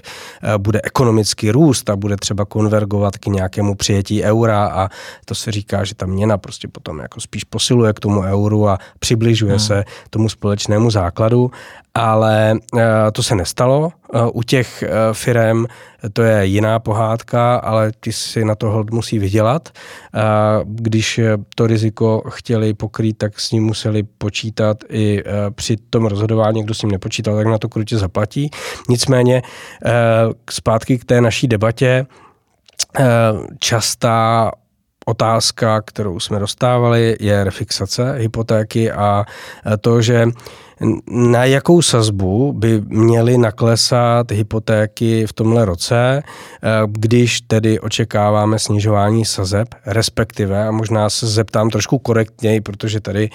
[0.43, 4.89] uh, bude ekonomický růst a bude třeba konvergovat k nějakému přijetí eura a
[5.25, 8.77] to se říká, že ta měna prostě potom jako spíš posiluje k tomu euru a
[8.99, 9.59] přibližuje hmm.
[9.59, 11.51] se tomu společnému základu
[11.95, 12.81] ale eh,
[13.11, 13.91] to se nestalo.
[14.13, 15.65] Eh, u těch eh, firm
[16.13, 19.69] to je jiná pohádka, ale ty si na to hold musí vydělat.
[20.65, 21.19] Když
[21.55, 25.23] to riziko chtěli pokrýt, tak s ním museli počítat i
[25.55, 28.49] při tom rozhodování, kdo s ním nepočítal, tak na to krutě zaplatí.
[28.89, 29.41] Nicméně
[30.49, 32.05] zpátky k té naší debatě,
[33.59, 34.51] častá
[35.05, 39.25] otázka, kterou jsme dostávali, je refixace hypotéky a
[39.81, 40.27] to, že
[41.07, 49.25] na jakou sazbu by měly naklesat hypotéky v tomhle roce, eh, když tedy očekáváme snižování
[49.25, 53.29] sazeb, respektive, a možná se zeptám trošku korektněji, protože tady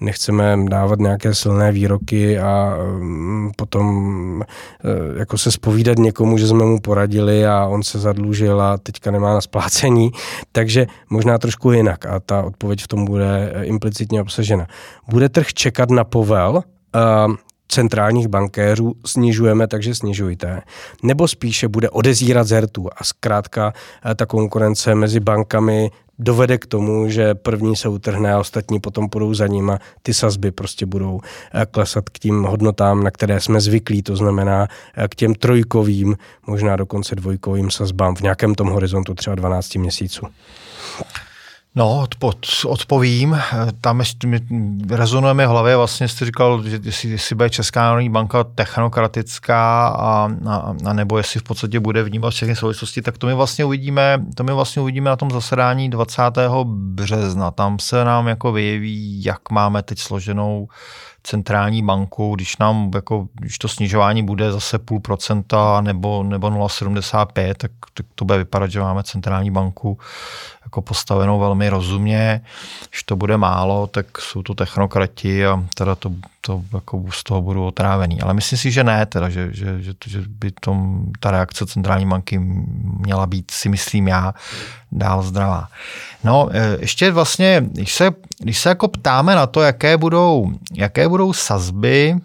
[0.00, 6.64] nechceme dávat nějaké silné výroky a mm, potom eh, jako se spovídat někomu, že jsme
[6.64, 10.10] mu poradili a on se zadlužil a teďka nemá na splácení,
[10.52, 14.66] takže možná trošku jinak a ta odpověď v tom bude eh, implicitně obsažena.
[15.08, 16.62] Bude trh čekat na povel,
[16.94, 17.34] uh,
[17.68, 20.62] centrálních bankéřů snižujeme, takže snižujte.
[21.02, 23.72] Nebo spíše bude odezírat zertu a zkrátka
[24.16, 29.34] ta konkurence mezi bankami dovede k tomu, že první se utrhne a ostatní potom půjdou
[29.34, 31.20] za ním a ty sazby prostě budou
[31.70, 34.68] klesat k tím hodnotám, na které jsme zvyklí, to znamená
[35.08, 36.16] k těm trojkovým,
[36.46, 40.26] možná dokonce dvojkovým sazbám v nějakém tom horizontu třeba 12 měsíců.
[41.76, 43.38] No, od, odpovím.
[43.80, 44.40] Tam my
[44.90, 50.28] rezonujeme v hlavě, vlastně jste říkal, že jestli, jestli bude Česká národní banka technokratická a,
[50.46, 54.24] a, a, nebo jestli v podstatě bude vnímat všechny souvislosti, tak to my vlastně uvidíme,
[54.34, 56.22] to my vlastně uvidíme na tom zasedání 20.
[56.64, 57.50] března.
[57.50, 60.68] Tam se nám jako vyjeví, jak máme teď složenou
[61.24, 67.54] centrální banku, když nám jako, když to snižování bude zase půl procenta nebo, nebo 0,75,
[67.54, 69.98] tak, tak to bude vypadat, že máme centrální banku
[70.64, 72.40] jako postavenou velmi rozumně.
[72.90, 77.42] Když to bude málo, tak jsou to technokrati a teda to, to jako z toho
[77.42, 78.20] budu otrávený.
[78.20, 82.06] Ale myslím si, že ne, teda, že, že, že, že by tom, ta reakce centrální
[82.06, 82.38] banky
[82.98, 84.34] měla být, si myslím já,
[84.92, 85.68] dál zdravá.
[86.24, 91.08] No, e, ještě vlastně, když se, když se jako ptáme na to, jaké budou, jaké
[91.08, 92.16] budou sazby,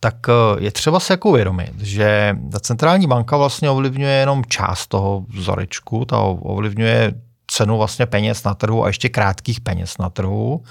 [0.00, 4.86] tak e, je třeba se jako uvědomit, že ta centrální banka vlastně ovlivňuje jenom část
[4.86, 7.14] toho vzorečku, ta ovlivňuje
[7.52, 10.62] cenu vlastně peněz na trhu a ještě krátkých peněz na trhu.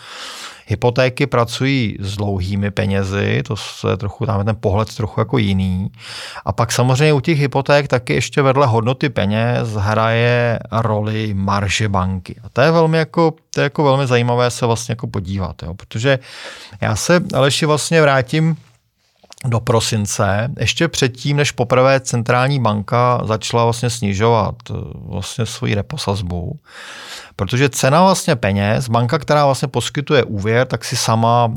[0.68, 3.56] Hypotéky pracují s dlouhými penězi, to
[3.90, 5.92] je trochu, tam je ten pohled trochu jako jiný.
[6.46, 12.36] A pak samozřejmě u těch hypoték taky ještě vedle hodnoty peněz hraje roli marže banky.
[12.44, 15.74] A to je velmi jako, to je jako velmi zajímavé se vlastně jako podívat, jo?
[15.74, 16.20] protože
[16.82, 18.58] já se Aleši vlastně vrátím
[19.46, 26.60] do prosince, ještě předtím, než poprvé centrální banka začala vlastně snižovat eh, vlastně svoji reposazbu,
[27.42, 31.52] protože cena vlastně peněz, banka, která vlastně poskytuje úvěr, tak si sama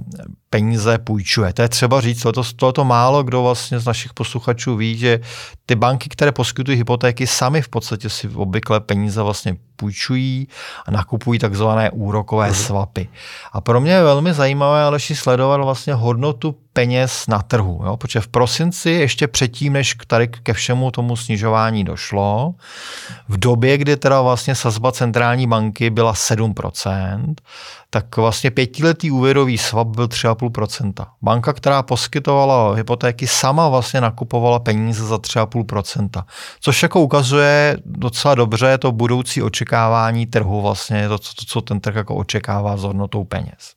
[0.50, 1.52] peníze půjčuje.
[1.52, 2.26] To je třeba říct,
[2.56, 5.20] to, to málo kdo vlastně z našich posluchačů ví, že
[5.66, 10.48] ty banky, které poskytují hypotéky, sami v podstatě si obvykle peníze vlastně půjčují
[10.86, 12.54] a nakupují takzvané úrokové mm.
[12.54, 13.08] swapy.
[13.52, 17.82] A pro mě je velmi zajímavé, Aleši, sledovat vlastně hodnotu peněz na trhu.
[17.84, 17.96] Jo?
[17.96, 22.54] Protože v prosinci, ještě předtím, než tady ke všemu tomu snižování došlo,
[23.28, 27.34] v době, kdy teda vlastně sazba centrální banky byla 7%,
[27.90, 31.06] tak vlastně pětiletý úvěrový swap byl 3,5%.
[31.22, 36.22] Banka, která poskytovala hypotéky, sama vlastně nakupovala peníze za 3,5%.
[36.60, 41.94] Což jako ukazuje docela dobře to budoucí očekávání trhu, vlastně to, to co ten trh
[41.94, 43.74] jako očekává s hodnotou peněz.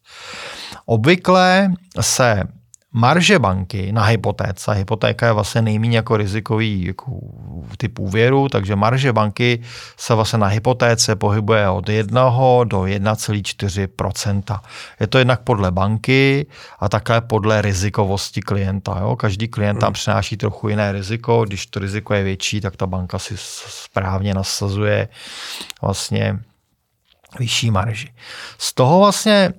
[0.85, 1.71] Obvykle
[2.01, 2.43] se
[2.93, 7.11] marže banky na hypotéce, hypotéka je vlastně nejméně jako rizikový jako
[7.77, 9.61] typ úvěru, takže marže banky
[9.97, 12.29] se vlastně na hypotéce pohybuje od 1
[12.63, 14.59] do 1,4%
[14.99, 16.45] Je to jednak podle banky
[16.79, 18.97] a také podle rizikovosti klienta.
[19.01, 19.15] Jo?
[19.15, 19.93] Každý klient tam hmm.
[19.93, 25.07] přináší trochu jiné riziko, když to riziko je větší, tak ta banka si správně nasazuje
[25.81, 26.39] vlastně
[27.39, 28.13] vyšší marži.
[28.57, 29.53] Z toho vlastně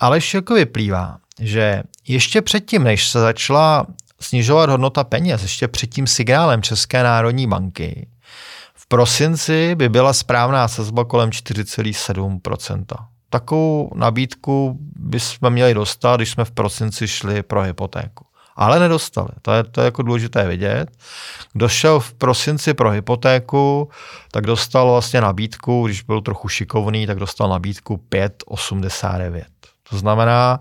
[0.00, 3.86] Aleš jako vyplývá, že ještě předtím, než se začala
[4.20, 8.08] snižovat hodnota peněz, ještě před tím signálem České národní banky,
[8.74, 12.84] v prosinci by byla správná sazba kolem 4,7%.
[13.30, 18.24] Takovou nabídku bychom měli dostat, když jsme v prosinci šli pro hypotéku.
[18.56, 19.28] Ale nedostali.
[19.42, 20.86] To je, to je jako důležité vidět.
[21.52, 23.90] Kdo šel v prosinci pro hypotéku,
[24.30, 29.44] tak dostal vlastně nabídku, když byl trochu šikovný, tak dostal nabídku 5,89.
[29.90, 30.60] To znamená,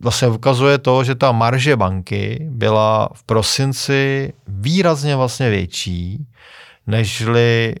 [0.00, 6.26] vlastně ukazuje to, že ta marže banky byla v prosinci výrazně vlastně větší,
[6.86, 7.74] nežli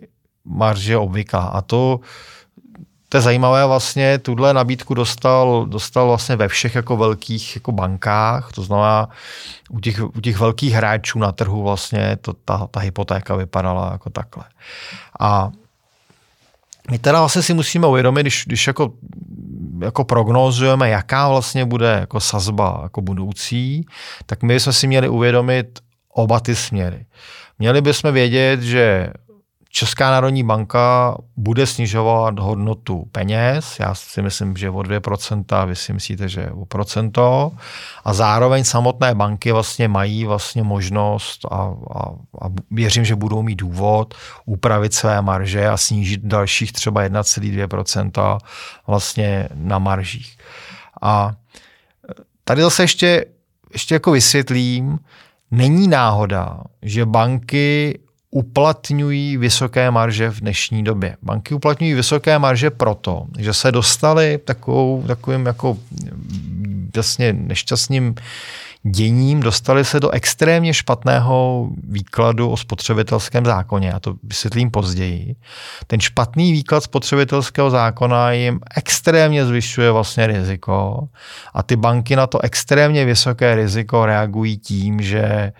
[0.44, 1.40] marže obvyklá.
[1.40, 2.00] A to,
[3.08, 8.52] to je zajímavé vlastně, tuhle nabídku dostal, dostal vlastně ve všech jako velkých jako bankách,
[8.52, 9.08] to znamená
[9.70, 14.10] u těch, u těch velkých hráčů na trhu vlastně to, ta, ta hypotéka vypadala jako
[14.10, 14.44] takhle.
[15.20, 15.50] A
[16.90, 18.92] my teda vlastně si musíme uvědomit, když, když jako,
[19.82, 23.86] jako prognózujeme, jaká vlastně bude jako sazba jako budoucí,
[24.26, 25.78] tak my jsme si měli uvědomit
[26.14, 27.06] oba ty směry.
[27.58, 29.10] Měli bychom vědět, že
[29.70, 35.92] Česká národní banka bude snižovat hodnotu peněz, já si myslím, že o 2%, vy si
[35.92, 37.52] myslíte, že o procento.
[38.04, 41.56] A zároveň samotné banky vlastně mají vlastně možnost a,
[41.94, 42.02] a,
[42.42, 44.14] a věřím, že budou mít důvod
[44.46, 48.38] upravit své marže a snížit dalších třeba 1,2%
[48.86, 50.38] vlastně na maržích.
[51.02, 51.32] A
[52.44, 53.24] tady zase ještě,
[53.72, 54.98] ještě jako vysvětlím,
[55.50, 57.98] není náhoda, že banky
[58.30, 61.16] uplatňují vysoké marže v dnešní době.
[61.22, 65.78] Banky uplatňují vysoké marže proto, že se dostali takovou, takovým jako
[66.94, 68.14] vlastně nešťastným
[68.82, 73.88] děním dostali se do extrémně špatného výkladu o spotřebitelském zákoně.
[73.88, 75.36] Já to vysvětlím později.
[75.86, 81.08] Ten špatný výklad spotřebitelského zákona jim extrémně zvyšuje vlastně riziko
[81.54, 85.52] a ty banky na to extrémně vysoké riziko reagují tím, že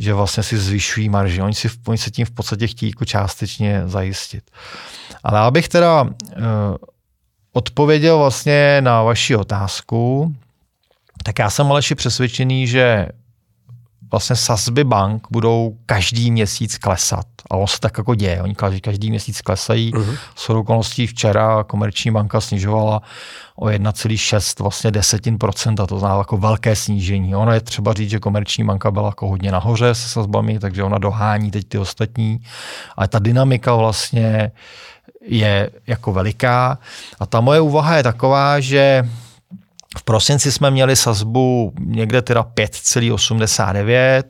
[0.00, 1.42] že vlastně si zvyšují marži.
[1.42, 4.50] Oni, si, oni se tím v podstatě chtějí jako částečně zajistit.
[5.22, 6.10] Ale abych teda uh,
[7.52, 10.34] odpověděl vlastně na vaši otázku,
[11.24, 13.08] tak já jsem Aleši přesvědčený, že
[14.10, 17.26] vlastně sazby bank budou každý měsíc klesat.
[17.50, 18.42] A ono se tak jako děje.
[18.42, 19.92] Oni každý měsíc klesají.
[19.92, 20.18] Uh-huh.
[20.36, 23.02] S okolností včera Komerční banka snižovala
[23.56, 27.36] o 1,6 vlastně desetin procenta, to znamená jako velké snížení.
[27.36, 30.98] Ono je třeba říct, že Komerční banka byla jako hodně nahoře se sazbami, takže ona
[30.98, 32.40] dohání teď ty ostatní.
[32.96, 34.52] Ale ta dynamika vlastně
[35.26, 36.78] je jako veliká.
[37.20, 39.08] A ta moje úvaha je taková, že
[39.98, 44.22] v prosinci jsme měli sazbu někde teda 5,89,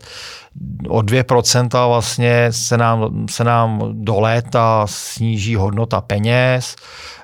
[0.88, 6.76] o 2% vlastně se nám, se nám do léta sníží hodnota peněz,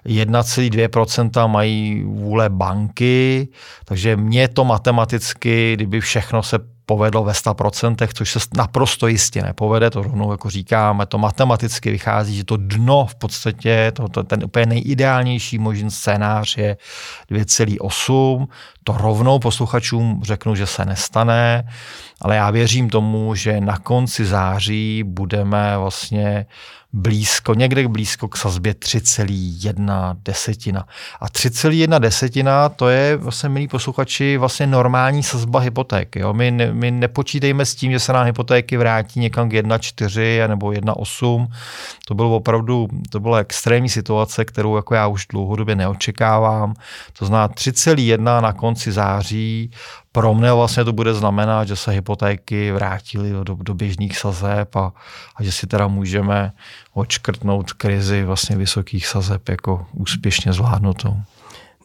[0.07, 3.48] 1,2% mají vůle banky,
[3.84, 9.90] takže mě to matematicky, kdyby všechno se povedlo ve 100%, což se naprosto jistě nepovede,
[9.90, 14.44] to rovnou jako říkáme, to matematicky vychází, že to dno v podstatě, to, to, ten
[14.44, 16.76] úplně nejideálnější možný scénář je
[17.30, 18.46] 2,8,
[18.84, 21.68] to rovnou posluchačům řeknu, že se nestane,
[22.20, 26.46] ale já věřím tomu, že na konci září budeme vlastně
[26.97, 30.86] blízko, někde blízko k sazbě 3,1 desetina.
[31.20, 36.20] A 3,1 desetina to je vlastně, milí posluchači, vlastně normální sazba hypotéky.
[36.20, 36.32] Jo?
[36.32, 40.66] My, ne, my nepočítejme s tím, že se nám hypotéky vrátí někam k 1,4 nebo
[40.66, 41.47] 1,8.
[42.07, 46.74] To bylo opravdu, to byla extrémní situace, kterou jako já už dlouhodobě neočekávám.
[47.18, 49.70] To znamená 3,1 na konci září
[50.16, 54.92] pro mě vlastně to bude znamenat, že se hypotéky vrátily do, do běžných sazeb a,
[55.36, 56.52] a že si teda můžeme
[56.94, 61.16] odškrtnout krizi vlastně vysokých sazeb jako úspěšně zvládnutou.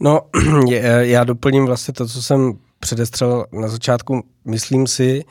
[0.02, 0.22] No,
[1.00, 4.24] já doplním vlastně to, co jsem předestřel na začátku.
[4.46, 5.24] Myslím si,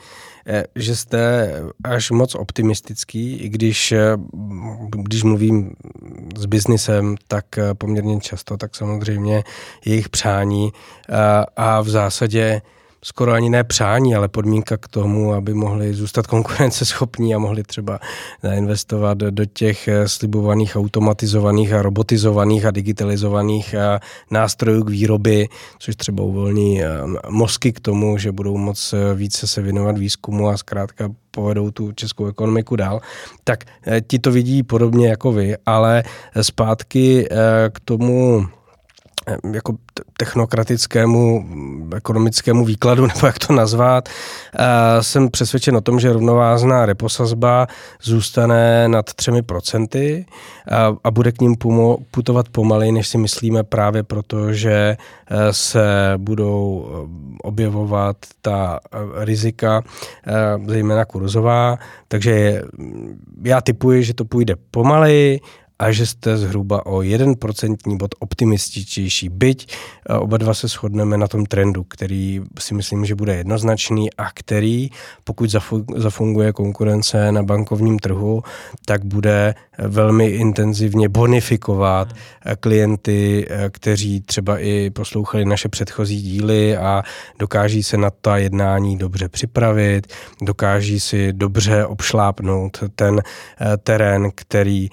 [0.47, 1.51] eh, že jste
[1.83, 4.17] až moc optimistický, i když, eh,
[4.89, 5.73] když mluvím
[6.37, 9.43] s biznisem, tak eh, poměrně často, tak samozřejmě
[9.85, 10.71] jejich přání
[11.57, 12.61] a v zásadě
[13.03, 17.99] skoro ani ne přání, ale podmínka k tomu, aby mohli zůstat konkurenceschopní a mohli třeba
[18.57, 23.99] investovat do těch eh, slibovaných automatizovaných a robotizovaných a digitalizovaných eh,
[24.31, 25.47] nástrojů k výrobě,
[25.79, 26.87] což třeba uvolní eh,
[27.29, 32.25] mozky k tomu, že budou moc více se věnovat výzkumu a zkrátka povedou tu českou
[32.25, 33.01] ekonomiku dál,
[33.43, 33.63] tak
[34.07, 36.03] ti to vidí podobně jako vy, ale
[36.41, 37.27] zpátky
[37.73, 38.47] k tomu
[39.53, 39.75] jako
[40.17, 41.45] technokratickému
[41.95, 44.09] ekonomickému výkladu, nebo jak to nazvat,
[45.01, 47.67] jsem přesvědčen o tom, že rovnovázná reposazba
[48.01, 50.25] zůstane nad třemi procenty
[51.03, 51.55] a bude k ním
[52.11, 54.97] putovat pomaleji, než si myslíme právě proto, že e,
[55.53, 57.07] se budou e,
[57.43, 59.81] objevovat ta e, rizika,
[60.67, 62.61] zejména kurzová, takže
[63.43, 65.39] já typuji, že to půjde pomaleji,
[65.81, 69.29] a že jste zhruba o 1% bod optimističtější.
[69.29, 69.67] Byť
[70.09, 74.31] eh, oba dva se shodneme na tom trendu, který si myslím, že bude jednoznačný a
[74.33, 74.89] který,
[75.23, 75.55] pokud
[75.95, 78.43] zafunguje konkurence na bankovním trhu,
[78.85, 86.77] tak bude velmi intenzivně bonifikovat eh, klienty, eh, kteří třeba i poslouchali naše předchozí díly
[86.77, 87.03] a
[87.39, 90.07] dokáží se na ta jednání dobře připravit,
[90.41, 93.21] dokáží si dobře obšlápnout ten
[93.83, 94.89] terén, který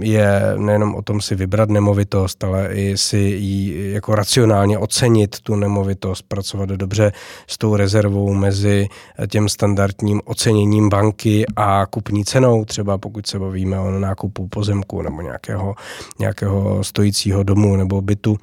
[0.00, 5.56] je nejenom o tom si vybrat nemovitost, ale i si ji jako racionálně ocenit tu
[5.56, 7.12] nemovitost, pracovat dobře
[7.46, 8.88] s tou rezervou mezi
[9.30, 15.22] těm standardním oceněním banky a kupní cenou, třeba pokud se bavíme o nákupu pozemku nebo
[15.22, 15.74] nějakého,
[16.18, 18.36] nějakého stojícího domu nebo bytu.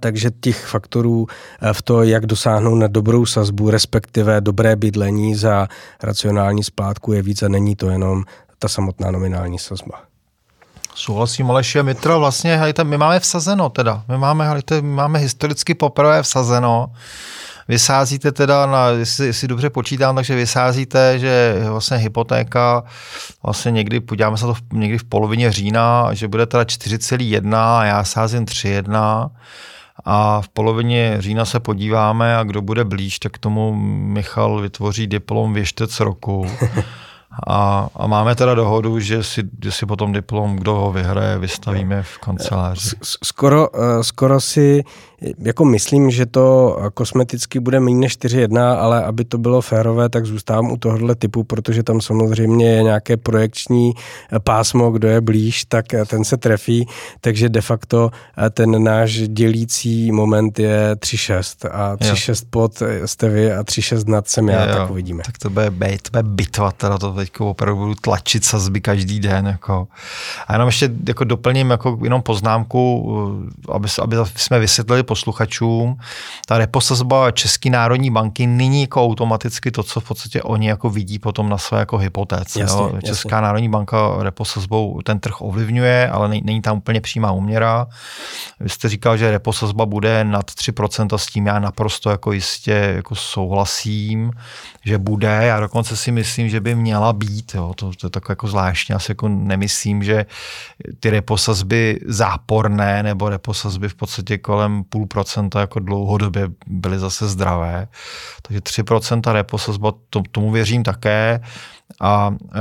[0.00, 1.26] Takže těch faktorů
[1.72, 5.68] v to, jak dosáhnout na dobrou sazbu, respektive dobré bydlení za
[6.02, 8.24] racionální splátku je víc a není to jenom
[8.62, 10.00] ta samotná nominální sazba.
[10.94, 15.18] Souhlasím, Aleši a Mitra, vlastně, hejte, my máme vsazeno teda, my máme, hejte, my máme
[15.18, 16.92] historicky poprvé vsazeno,
[17.68, 22.84] vysázíte teda, na, jestli, jestli dobře počítám, takže vysázíte, že vlastně hypotéka
[23.42, 27.84] vlastně někdy, podíváme se to v, někdy v polovině října, že bude teda 4,1 a
[27.84, 29.30] já sázím 3,1
[30.04, 35.54] a v polovině října se podíváme a kdo bude blíž, tak tomu Michal vytvoří diplom
[35.54, 36.46] věštec roku.
[37.46, 42.02] A, a máme teda dohodu, že si, že si potom diplom, kdo ho vyhraje, vystavíme
[42.02, 42.96] v kanceláři.
[43.02, 44.84] Skoro, eh, skoro si
[45.38, 50.26] jako myslím, že to kosmeticky bude méně než 4.1, ale aby to bylo férové, tak
[50.26, 53.92] zůstávám u tohohle typu, protože tam samozřejmě je nějaké projekční
[54.44, 56.86] pásmo, kdo je blíž, tak ten se trefí,
[57.20, 58.10] takže de facto
[58.50, 64.48] ten náš dělící moment je 3.6 a 3.6 pod jste vy a 3.6 nad jsem
[64.48, 65.22] já, jo, tak uvidíme.
[65.26, 69.20] Tak to bude, být, to bude bitva, teda to teď opravdu budu tlačit sazby každý
[69.20, 69.46] den.
[69.46, 69.88] Jako.
[70.46, 73.06] A jenom ještě jako doplním jako jenom poznámku,
[73.68, 75.96] aby, aby jsme vysvětlili posluchačům,
[76.46, 81.18] ta reposazba České národní banky není jako automaticky to, co v podstatě oni jako vidí
[81.18, 82.60] potom na své jako hypotéce.
[82.60, 82.92] Jasně, jo.
[83.04, 83.42] Česká jasně.
[83.42, 87.86] národní banka reposazbou ten trh ovlivňuje, ale není tam úplně přímá úměra.
[88.60, 93.14] Vy jste říkal, že reposazba bude nad 3% s tím já naprosto jako jistě jako
[93.14, 94.32] souhlasím,
[94.84, 95.26] že bude.
[95.42, 97.54] Já dokonce si myslím, že by měla být.
[97.54, 97.72] Jo.
[97.74, 98.92] To, to je tak jako zvláštně.
[98.92, 100.26] Já si jako nemyslím, že
[101.00, 107.88] ty reposazby záporné nebo reposazby v podstatě kolem půl 2,5% jako dlouhodobě byly zase zdravé.
[108.42, 111.40] Takže 3% reposazba, to, tomu věřím také.
[112.00, 112.60] A e,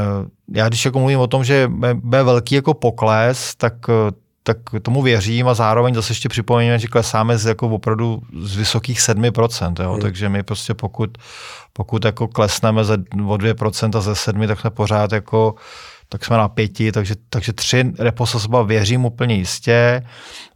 [0.53, 4.11] já když jako mluvím o tom, že bude velký jako pokles, tak e,
[4.43, 8.99] tak tomu věřím a zároveň zase ještě připomeňme, že klesáme z jako opravdu z vysokých
[8.99, 9.91] 7%, jo?
[9.91, 10.01] Hmm.
[10.01, 11.17] takže my prostě pokud,
[11.73, 12.93] pokud jako klesneme ze,
[13.27, 15.55] o 2% ze 7, tak jsme pořád jako
[16.11, 20.05] tak jsme na pěti, takže, takže tři reposazba věřím úplně jistě,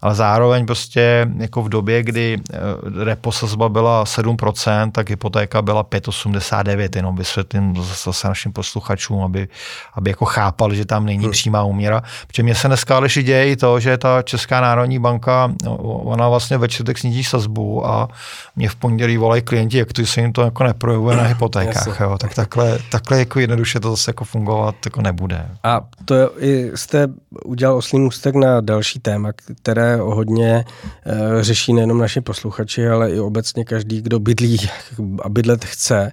[0.01, 2.57] ale zároveň prostě jako v době, kdy eh,
[3.03, 9.47] reposazba byla 7%, tak hypotéka byla 5,89, jenom vysvětlím zase našim posluchačům, aby,
[9.93, 11.31] aby jako chápali, že tam není hmm.
[11.31, 12.03] přímá úměra.
[12.27, 15.51] Protože mě se dneska ale děje i to, že ta Česká národní banka,
[15.87, 18.07] ona vlastně ve čtvrtek sníží sazbu a
[18.55, 21.99] mě v pondělí volají klienti, jak to se jim to jako neprojevuje na hypotékách.
[21.99, 22.17] Jo.
[22.17, 25.42] Tak takhle, takhle jako jednoduše to zase jako fungovat jako nebude.
[25.63, 26.15] A to
[26.75, 27.07] jste
[27.45, 29.31] udělal oslý můstek na další téma,
[29.61, 34.57] které hodně e, řeší nejenom naši posluchači, ale i obecně každý, kdo bydlí
[35.23, 36.11] a bydlet chce.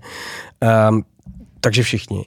[0.62, 0.91] E,
[1.61, 2.24] takže všichni.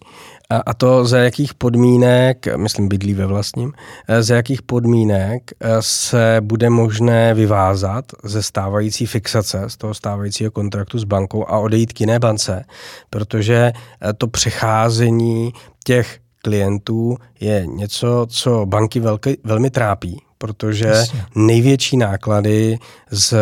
[0.49, 3.74] A, a to za jakých podmínek, myslím bydlí ve vlastním,
[4.08, 10.99] eh, za jakých podmínek se bude možné vyvázat ze stávající fixace, z toho stávajícího kontraktu
[10.99, 12.66] s bankou a odejít k jiné bance,
[13.10, 13.74] protože
[14.18, 15.54] to přecházení
[15.86, 21.26] těch klientů je něco, co banky velké, velmi trápí, protože Jasně.
[21.36, 22.80] největší náklady
[23.12, 23.34] z,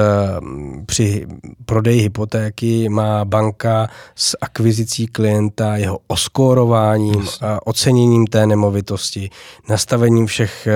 [0.86, 1.28] při
[1.66, 7.28] prodeji hypotéky má banka s akvizicí klienta, jeho oskórováním,
[7.66, 9.30] oceněním té nemovitosti,
[9.70, 10.68] nastavením všech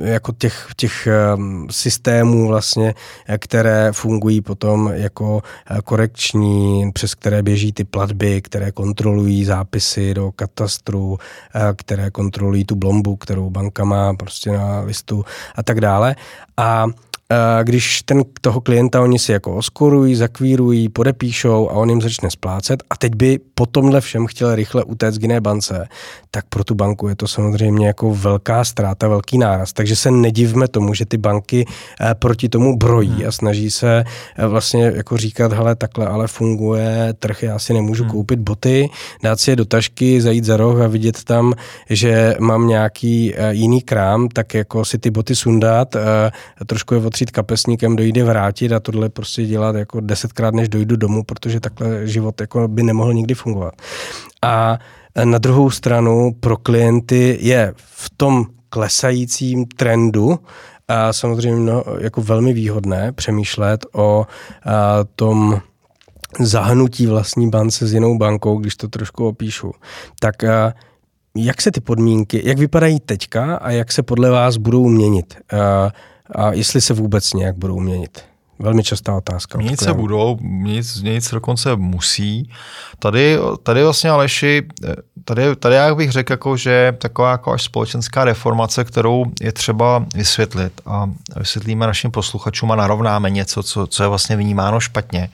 [0.00, 2.94] jako těch, těch ehm, systémů vlastně,
[3.38, 10.32] které fungují potom jako eh, korekční, přes které běží ty platby, které kontrolují zápisy do
[10.32, 11.18] katastru,
[11.54, 15.24] eh, které kontrolují tu blombu, kterou banka má prostě na listu
[15.54, 16.16] a tak dále.
[16.56, 16.86] A
[17.62, 22.82] když ten toho klienta oni si jako oskorují, zakvírují, podepíšou a on jim začne splácet
[22.90, 25.88] a teď by po tomhle všem chtěl rychle utéct k jiné bance,
[26.30, 29.72] tak pro tu banku je to samozřejmě jako velká ztráta, velký náraz.
[29.72, 31.66] Takže se nedivme tomu, že ty banky
[32.00, 33.28] eh, proti tomu brojí hmm.
[33.28, 34.04] a snaží se
[34.36, 38.12] eh, vlastně jako říkat, hele, takhle ale funguje trh, já si nemůžu hmm.
[38.12, 38.88] koupit boty,
[39.22, 41.52] dát si je do tašky, zajít za roh a vidět tam,
[41.90, 45.96] že mám nějaký eh, jiný krám, tak jako si ty boty sundat,
[46.66, 51.22] trošku je otřít kapesníkem, dojde vrátit a tohle prostě dělat jako desetkrát, než dojdu domů,
[51.22, 53.74] protože takhle život jako by nemohl nikdy fungovat.
[54.42, 54.78] A
[55.24, 60.38] na druhou stranu pro klienty je v tom klesajícím trendu
[60.88, 64.26] a samozřejmě no, jako velmi výhodné přemýšlet o
[64.66, 65.60] a, tom
[66.40, 69.72] zahnutí vlastní bance s jinou bankou, když to trošku opíšu.
[70.20, 70.74] Tak a,
[71.36, 75.34] jak se ty podmínky, jak vypadají teďka a jak se podle vás budou měnit?
[75.52, 75.92] A,
[76.34, 78.24] a jestli se vůbec nějak budou měnit?
[78.58, 79.58] Velmi častá otázka.
[79.58, 82.50] Měnit se budou, měnit, měnit se dokonce musí.
[82.98, 84.62] Tady, tady vlastně Aleši,
[85.24, 90.06] tady, tady já bych řekl, jako, že taková jako až společenská reformace, kterou je třeba
[90.14, 95.28] vysvětlit a vysvětlíme našim posluchačům a narovnáme něco, co, co je vlastně vnímáno špatně.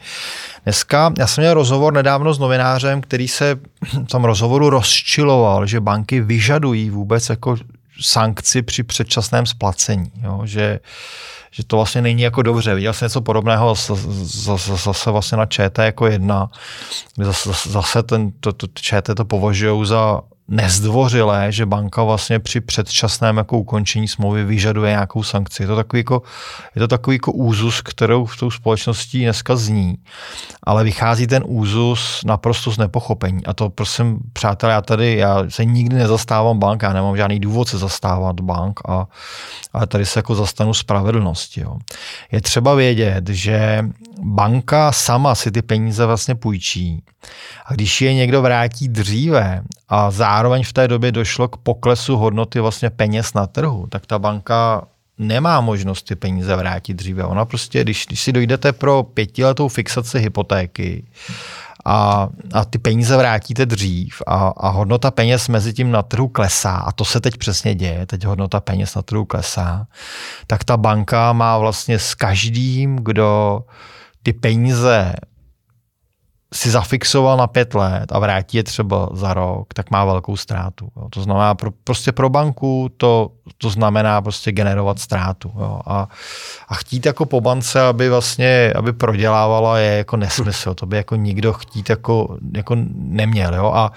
[0.64, 3.58] Dneska, já jsem měl rozhovor nedávno s novinářem, který se
[3.92, 7.56] v tom rozhovoru rozčiloval, že banky vyžadují vůbec jako
[8.00, 10.12] sankci při předčasném splacení.
[10.22, 10.40] Jo?
[10.44, 10.80] Že,
[11.50, 12.74] že to vlastně není jako dobře.
[12.74, 13.74] Viděl jsem něco podobného
[14.24, 16.50] zase, zase vlastně na ČT jako jedna,
[17.18, 20.20] zase, zase ten, to, to, ČT to považují za
[20.50, 25.62] nezdvořilé, že banka vlastně při předčasném jako ukončení smlouvy vyžaduje nějakou sankci.
[25.62, 26.22] Je to takový jako,
[26.74, 29.98] je to takový jako úzus, kterou v tou společností dneska zní,
[30.62, 33.46] ale vychází ten úzus naprosto z nepochopení.
[33.46, 37.68] A to prosím, přátelé, já tady, já se nikdy nezastávám bank, já nemám žádný důvod
[37.68, 39.06] se zastávat bank, a,
[39.72, 41.60] ale tady se jako zastanu spravedlnosti.
[41.60, 41.76] Jo.
[42.32, 43.84] Je třeba vědět, že
[44.22, 47.04] banka sama si ty peníze vlastně půjčí
[47.66, 52.60] a když je někdo vrátí dříve a zároveň v té době došlo k poklesu hodnoty
[52.60, 54.82] vlastně peněz na trhu, tak ta banka
[55.18, 57.24] nemá možnost ty peníze vrátit dříve.
[57.24, 61.04] Ona prostě, když, když si dojdete pro pětiletou fixaci hypotéky
[61.84, 66.76] a, a ty peníze vrátíte dřív a, a hodnota peněz mezi tím na trhu klesá,
[66.76, 69.86] a to se teď přesně děje, teď hodnota peněz na trhu klesá,
[70.46, 73.60] tak ta banka má vlastně s každým, kdo
[74.22, 75.14] ty peníze
[76.54, 80.88] si zafixoval na pět let a vrátí je třeba za rok, tak má velkou ztrátu.
[80.96, 81.08] Jo.
[81.10, 85.52] To znamená, pro, prostě pro banku to, to znamená prostě generovat ztrátu.
[85.60, 85.80] Jo.
[85.86, 86.08] A,
[86.68, 90.74] a chtít jako po bance, aby vlastně, aby prodělávala, je jako nesmysl.
[90.74, 93.54] To by jako nikdo chtít jako, jako neměl.
[93.54, 93.72] Jo.
[93.74, 93.92] A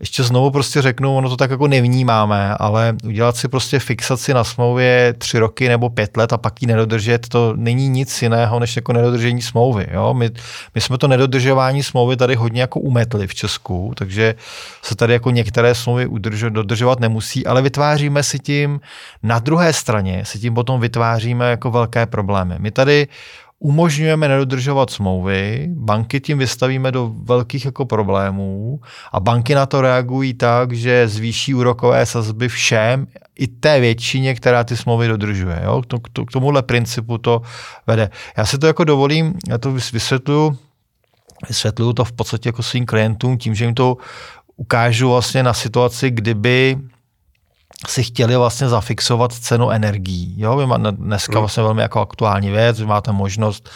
[0.00, 4.44] ještě znovu prostě řeknu, ono to tak jako nevnímáme, ale udělat si prostě fixaci na
[4.44, 8.76] smlouvě tři roky nebo pět let a pak ji nedodržet, to není nic jiného, než
[8.76, 9.86] jako nedodržení smlouvy.
[9.92, 10.14] Jo.
[10.14, 10.30] My,
[10.74, 14.34] my jsme to nedodržování smlouvy smlouvy tady hodně jako umetly v Česku, takže
[14.82, 18.80] se tady jako některé smlouvy udržo, dodržovat nemusí, ale vytváříme si tím,
[19.22, 22.54] na druhé straně si tím potom vytváříme jako velké problémy.
[22.58, 23.08] My tady
[23.58, 28.80] umožňujeme nedodržovat smlouvy, banky tím vystavíme do velkých jako problémů
[29.12, 33.06] a banky na to reagují tak, že zvýší úrokové sazby všem,
[33.38, 35.60] i té většině, která ty smlouvy dodržuje.
[35.64, 35.82] Jo?
[36.28, 37.42] K tomuhle principu to
[37.86, 38.10] vede.
[38.36, 40.65] Já si to jako dovolím, já to vysvětluju
[41.48, 43.96] vysvětluju to v podstatě jako svým klientům tím, že jim to
[44.56, 46.78] ukážu vlastně na situaci, kdyby
[47.88, 50.34] si chtěli vlastně zafixovat cenu energií.
[50.36, 51.40] Jo, vy dneska hmm.
[51.40, 53.70] vlastně velmi jako aktuální věc, vy máte možnost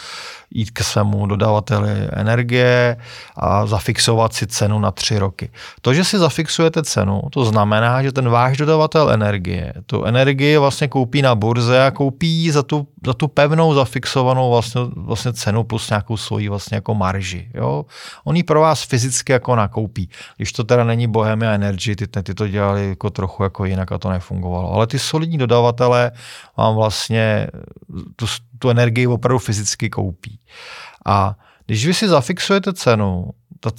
[0.51, 2.97] jít k svému dodavateli energie
[3.35, 5.49] a zafixovat si cenu na tři roky.
[5.81, 10.87] To, že si zafixujete cenu, to znamená, že ten váš dodavatel energie tu energii vlastně
[10.87, 15.89] koupí na burze a koupí za tu, za tu pevnou zafixovanou vlastně, vlastně cenu plus
[15.89, 17.51] nějakou svoji vlastně jako marži.
[17.53, 17.85] Jo?
[18.23, 20.09] On ji pro vás fyzicky jako nakoupí.
[20.37, 23.97] Když to teda není Bohemia Energy, ty, ty to dělali jako trochu jako jinak a
[23.97, 24.73] to nefungovalo.
[24.73, 26.11] Ale ty solidní dodavatelé
[26.57, 27.47] vám vlastně
[28.15, 28.25] tu,
[28.61, 30.39] tu energii opravdu fyzicky koupí.
[31.05, 31.35] A
[31.65, 33.71] když vy si zafixujete cenu, ta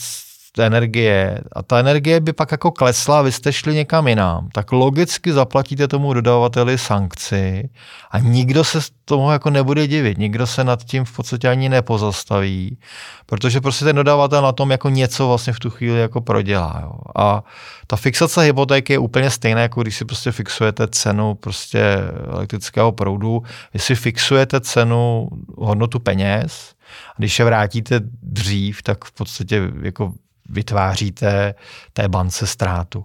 [0.52, 4.72] té energie a ta energie by pak jako klesla vy jste šli někam jinam, tak
[4.72, 7.70] logicky zaplatíte tomu dodavateli sankci
[8.10, 12.78] a nikdo se tomu jako nebude divit, nikdo se nad tím v podstatě ani nepozastaví,
[13.26, 16.80] protože prostě ten dodavatel na tom jako něco vlastně v tu chvíli jako prodělá.
[16.82, 16.92] Jo.
[17.16, 17.42] A
[17.86, 21.82] ta fixace hypotéky je úplně stejná, jako když si prostě fixujete cenu prostě
[22.30, 23.42] elektrického proudu,
[23.74, 25.28] vy si fixujete cenu
[25.58, 26.74] hodnotu peněz,
[27.10, 30.12] a když je vrátíte dřív, tak v podstatě jako
[30.52, 31.54] vytváříte
[31.92, 33.04] té bance ztrátu.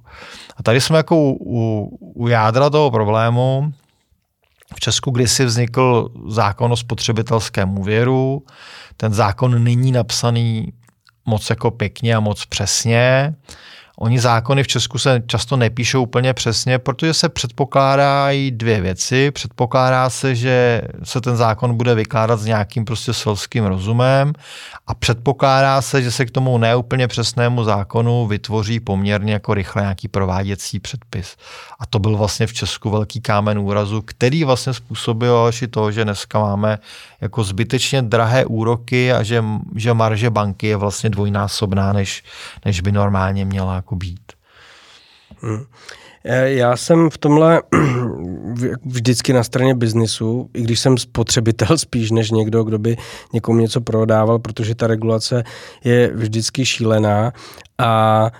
[0.58, 3.74] A tady jsme jako u, u, jádra toho problému,
[4.76, 8.46] V Česku kdysi vznikl zákon o spotřebitelském úvěru.
[8.98, 10.74] Ten zákon není napsaný
[11.26, 13.36] moc jako pěkně a moc přesně.
[14.00, 19.32] Oni zákony v Česku se často nepíšou úplně přesně, protože se předpokládají dvě věci.
[19.32, 24.34] Předpokládá se, že se ten zákon bude vykládat s nějakým prostě selským rozumem
[24.88, 30.08] a předpokládá se, že se k tomu neúplně přesnému zákonu vytvoří poměrně jako rychle nějaký
[30.08, 31.36] prováděcí předpis.
[31.80, 35.92] A to byl vlastně v Česku velký kámen úrazu, který vlastně způsobil až i to,
[35.92, 36.80] že dneska máme
[37.22, 39.44] jako zbytečně drahé úroky a že,
[39.76, 42.24] že marže banky je vlastně dvojnásobná, než,
[42.66, 44.32] než by normálně měla jako být.
[45.42, 45.66] Hmm.
[46.46, 47.62] Já jsem v tomhle
[48.86, 52.98] vždycky na straně biznisu, i když jsem spotřebitel spíš než někdo, kdo by
[53.34, 55.44] někomu něco prodával, protože ta regulace
[55.84, 57.34] je vždycky šílená
[57.78, 58.32] a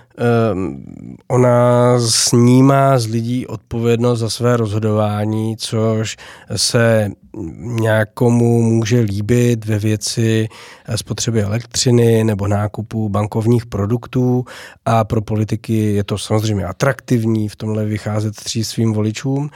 [0.52, 0.84] um,
[1.28, 6.16] ona snímá z lidí odpovědnost za své rozhodování, což
[6.56, 7.10] se
[7.56, 10.48] nějakomu může líbit ve věci
[10.96, 14.44] spotřeby elektřiny nebo nákupu bankovních produktů.
[14.84, 19.50] A pro politiky je to samozřejmě atraktivní v tomhle vycházet tří svým voličům,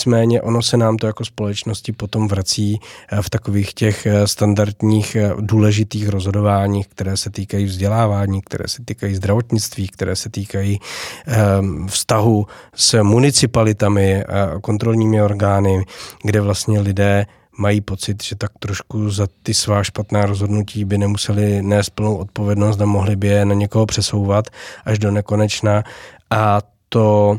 [0.00, 2.80] nicméně ono se nám to jako společnosti potom vrací
[3.20, 10.16] v takových těch standardních důležitých rozhodováních, které se týkají vzdělávání, které se týkají zdravotnictví, které
[10.16, 10.80] se týkají
[11.26, 15.84] ehm, vztahu s municipalitami a kontrolními orgány,
[16.22, 17.26] kde vlastně lidé
[17.58, 22.80] mají pocit, že tak trošku za ty svá špatná rozhodnutí by nemuseli nést plnou odpovědnost
[22.80, 24.48] a mohli by je na někoho přesouvat
[24.84, 25.84] až do nekonečna.
[26.30, 27.36] A to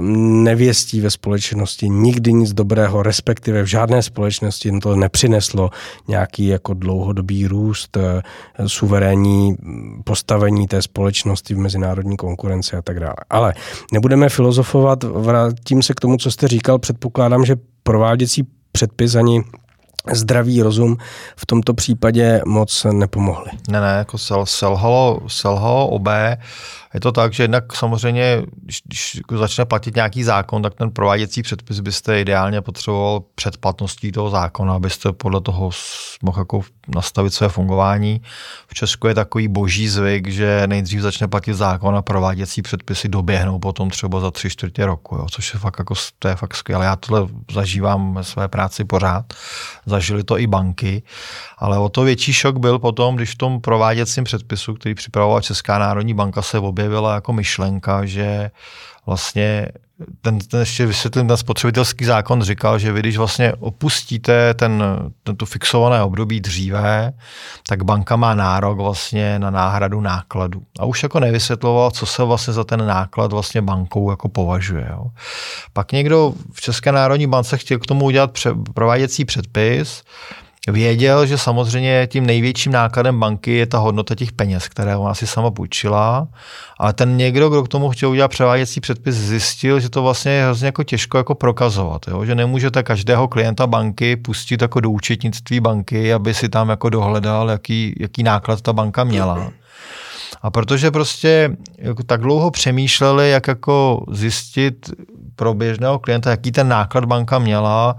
[0.00, 5.70] nevěstí ve společnosti nikdy nic dobrého, respektive v žádné společnosti to nepřineslo
[6.08, 8.22] nějaký jako dlouhodobý růst, eh,
[8.66, 9.56] suverénní
[10.04, 13.16] postavení té společnosti v mezinárodní konkurenci a tak dále.
[13.30, 13.54] Ale
[13.92, 19.42] nebudeme filozofovat, vrátím se k tomu, co jste říkal, předpokládám, že prováděcí předpis ani
[20.12, 20.96] zdravý rozum
[21.36, 23.50] v tomto případě moc nepomohli.
[23.68, 26.36] Ne, ne, jako sel, selhalo, selhalo obé.
[26.94, 30.90] Je to tak, že jednak samozřejmě, když, když jako začne platit nějaký zákon, tak ten
[30.90, 35.70] prováděcí předpis byste ideálně potřeboval před platností toho zákona, abyste podle toho
[36.22, 36.60] mohl jako
[36.94, 38.22] nastavit své fungování.
[38.66, 43.58] V Česku je takový boží zvyk, že nejdřív začne platit zákon a prováděcí předpisy doběhnou
[43.58, 46.84] potom třeba za tři čtvrtě roku, jo, což je fakt, jako, to je fakt skvělé.
[46.86, 49.24] Já tohle zažívám ve své práci pořád.
[49.86, 51.02] Zažili to i banky,
[51.58, 55.78] ale o to větší šok byl potom, když v tom prováděcím předpisu, který připravovala Česká
[55.78, 58.50] národní banka, se objevila jako myšlenka, že
[59.06, 59.68] vlastně
[60.20, 64.84] ten, ten ještě vysvětlím, ten spotřebitelský zákon říkal, že vy, když vlastně opustíte ten,
[65.22, 67.12] ten tu fixované období dříve,
[67.68, 70.62] tak banka má nárok vlastně na náhradu nákladu.
[70.78, 74.86] A už jako nevysvětloval, co se vlastně za ten náklad vlastně bankou jako považuje.
[74.90, 75.06] Jo.
[75.72, 80.02] Pak někdo v České národní bance chtěl k tomu udělat pře- prováděcí předpis,
[80.72, 85.26] věděl, že samozřejmě tím největším nákladem banky je ta hodnota těch peněz, které ona si
[85.26, 86.28] sama půjčila,
[86.78, 90.44] ale ten někdo, kdo k tomu chtěl udělat převáděcí předpis, zjistil, že to vlastně je
[90.44, 92.24] hrozně jako těžko jako prokazovat, jo?
[92.24, 97.50] že nemůžete každého klienta banky pustit jako do účetnictví banky, aby si tam jako dohledal,
[97.50, 99.52] jaký, jaký náklad ta banka měla.
[100.42, 104.90] A protože prostě jako tak dlouho přemýšleli, jak jako zjistit
[105.38, 107.96] pro běžného klienta, jaký ten náklad banka měla,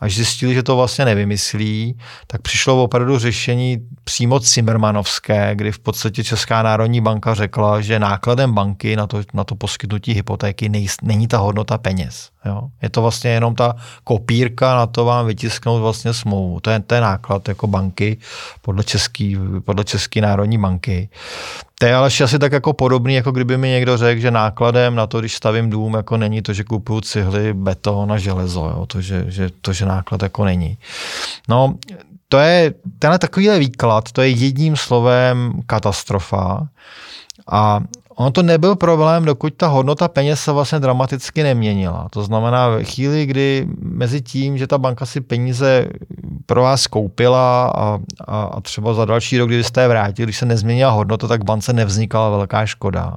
[0.00, 6.24] až zjistili, že to vlastně nevymyslí, tak přišlo opravdu řešení přímo Cimmermanovské, kdy v podstatě
[6.24, 11.28] Česká národní banka řekla, že nákladem banky na to, na to poskytnutí hypotéky nej, není
[11.28, 12.30] ta hodnota peněz.
[12.44, 12.62] Jo?
[12.82, 16.60] Je to vlastně jenom ta kopírka na to vám vytisknout vlastně smlouvu.
[16.60, 18.18] To je, ten náklad jako banky
[18.62, 19.32] podle České
[19.64, 21.08] podle Český národní banky.
[21.80, 25.06] To je ale asi tak jako podobný, jako kdyby mi někdo řekl, že nákladem na
[25.06, 28.64] to, když stavím dům, jako není to, že kupuju cihly, beton a železo.
[28.64, 28.86] Jo?
[28.86, 30.78] To, že, že, to, že náklad jako není.
[31.48, 31.74] No,
[32.28, 36.68] to je, tenhle takovýhle výklad, to je jedním slovem katastrofa.
[37.50, 37.80] A
[38.20, 42.08] Ono to nebyl problém, dokud ta hodnota peněz se vlastně dramaticky neměnila.
[42.10, 45.86] To znamená, v chvíli, kdy mezi tím, že ta banka si peníze
[46.46, 50.36] pro vás koupila a, a, a třeba za další rok, kdy jste je vrátili, když
[50.36, 53.16] se nezměnila hodnota, tak bance nevznikala velká škoda.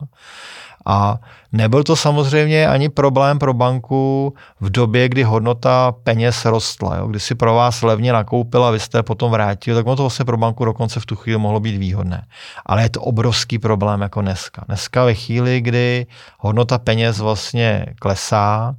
[0.86, 1.20] A
[1.54, 6.95] nebyl to samozřejmě ani problém pro banku v době, kdy hodnota peněz rostla.
[6.97, 7.08] Jo?
[7.08, 10.38] Kdy si pro vás levně nakoupila, vy jste potom vrátili, tak ono to vlastně pro
[10.38, 12.26] banku dokonce v tu chvíli mohlo být výhodné.
[12.66, 14.64] Ale je to obrovský problém jako dneska.
[14.68, 16.06] Dneska ve chvíli, kdy
[16.39, 18.76] hodnota peněz vlastně klesá,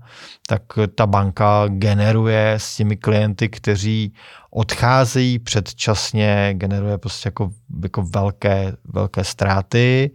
[0.48, 0.62] tak
[0.94, 4.12] ta banka generuje s těmi klienty, kteří
[4.50, 7.50] odcházejí předčasně, generuje prostě jako,
[7.82, 10.10] jako velké, velké ztráty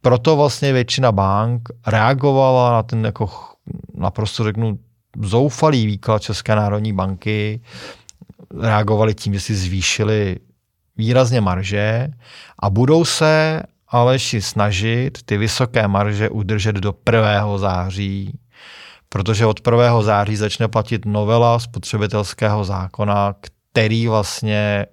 [0.00, 3.30] proto vlastně většina bank reagovala na ten jako
[3.94, 4.78] naprosto řeknu
[5.22, 7.60] zoufalý výklad České národní banky
[8.60, 10.36] reagovali tím, že si zvýšili
[10.96, 12.08] výrazně marže
[12.58, 17.58] a budou se Aleši snažit ty vysoké marže udržet do 1.
[17.58, 18.38] září,
[19.08, 20.02] protože od 1.
[20.02, 23.34] září začne platit novela spotřebitelského zákona,
[23.70, 24.86] který vlastně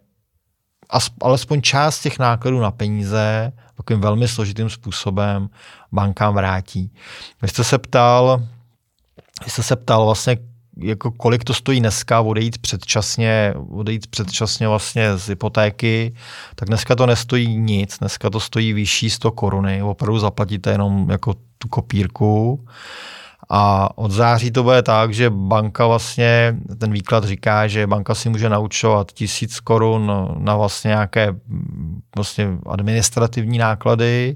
[1.22, 5.50] alespoň část těch nákladů na peníze takovým velmi složitým způsobem
[5.92, 6.92] bankám vrátí.
[7.42, 8.42] Vy jste se ptal,
[9.46, 10.38] vy jste se ptal vlastně,
[10.78, 16.14] jako kolik to stojí dneska odejít předčasně, odejít předčasně vlastně z hypotéky,
[16.56, 21.34] tak dneska to nestojí nic, dneska to stojí vyšší 100 koruny, opravdu zaplatíte jenom jako
[21.58, 22.66] tu kopírku.
[23.50, 28.30] A od září to bude tak, že banka vlastně, ten výklad říká, že banka si
[28.30, 31.36] může naučovat tisíc korun na vlastně nějaké
[32.16, 34.36] vlastně administrativní náklady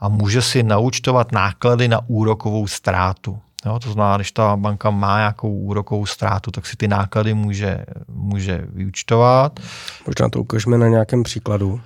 [0.00, 3.38] a může si naučtovat náklady na úrokovou ztrátu.
[3.66, 7.84] Jo, to znamená, když ta banka má nějakou úrokovou ztrátu, tak si ty náklady může,
[8.08, 9.60] může vyučtovat.
[10.06, 11.80] Možná to ukážeme na nějakém příkladu.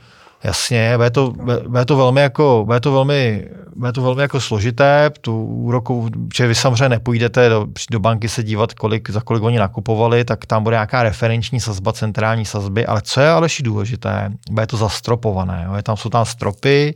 [0.44, 1.34] Jasně, bude to,
[1.68, 6.46] bude to velmi jako, bude to velmi, bude to velmi jako složité, tu úroku, že
[6.46, 10.62] vy samozřejmě nepůjdete do, do banky se dívat, kolik, za kolik oni nakupovali, tak tam
[10.62, 15.82] bude nějaká referenční sazba, centrální sazby, ale co je ale důležité, bude to zastropované, jo?
[15.82, 16.94] tam jsou tam stropy,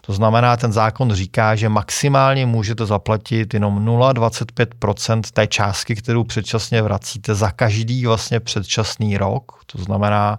[0.00, 6.82] to znamená, ten zákon říká, že maximálně můžete zaplatit jenom 0,25% té částky, kterou předčasně
[6.82, 10.38] vracíte za každý vlastně předčasný rok, to znamená,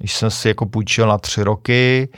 [0.00, 2.08] když jsem si jako půjčil na tři roky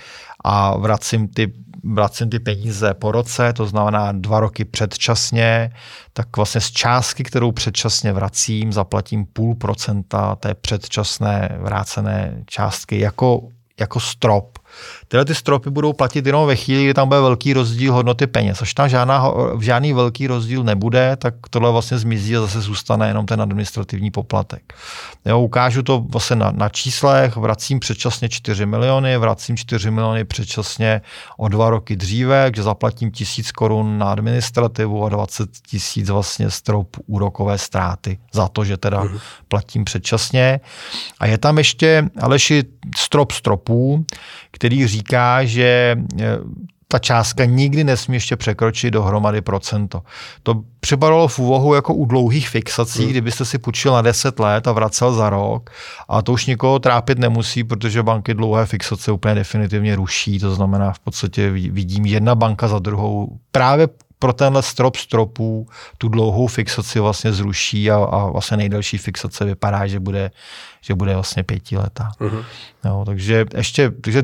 [0.45, 1.53] a vracím ty,
[1.85, 5.73] vracím ty peníze po roce, to znamená dva roky předčasně,
[6.13, 13.49] tak vlastně z částky, kterou předčasně vracím, zaplatím půl procenta té předčasné vrácené částky jako,
[13.81, 14.59] jako strop.
[15.13, 18.63] Tyhle ty stropy budou platit jenom ve chvíli, kdy tam bude velký rozdíl hodnoty peněz.
[18.63, 19.25] Až tam žádná,
[19.61, 24.75] žádný velký rozdíl nebude, tak tohle vlastně zmizí a zase zůstane jenom ten administrativní poplatek.
[25.25, 31.01] Jo, ukážu to vlastně na, na číslech, vracím předčasně 4 miliony, vracím 4 miliony předčasně
[31.37, 36.97] o dva roky dříve, kde zaplatím tisíc korun na administrativu a 20 tisíc vlastně strop
[37.07, 39.21] úrokové ztráty za to, že teda mm-hmm.
[39.49, 40.61] platím předčasně.
[41.21, 42.65] A je tam ještě, Aleši,
[42.97, 44.07] strop stropů,
[44.51, 45.02] který říká,
[45.45, 46.39] že e,
[46.93, 50.03] ta částka nikdy nesmí ještě překročit dohromady procento.
[50.43, 53.11] To připadalo v úvahu jako u dlouhých fixací, hmm.
[53.11, 55.71] kdybyste si půjčil na 10 let a vracel za rok.
[56.09, 60.39] A to už nikoho trápit nemusí, protože banky dlouhé fixace úplně definitivně ruší.
[60.39, 63.89] To znamená, v podstatě vidím jedna banka za druhou právě
[64.19, 69.87] pro tenhle strop stropů tu dlouhou fixaci vlastně zruší a, a vlastně nejdelší fixace vypadá,
[69.87, 70.31] že bude,
[70.81, 72.11] že bude vlastně pětiletá.
[72.21, 72.45] Uh-huh.
[72.85, 74.23] No, takže ještě, takže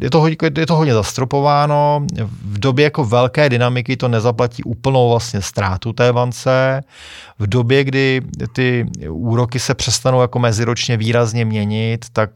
[0.00, 0.26] je to,
[0.58, 2.06] je to hodně zastropováno.
[2.42, 6.80] V době jako velké dynamiky to nezaplatí úplnou vlastně ztrátu té bance.
[7.38, 8.20] V době, kdy
[8.52, 12.30] ty úroky se přestanou jako meziročně výrazně měnit, tak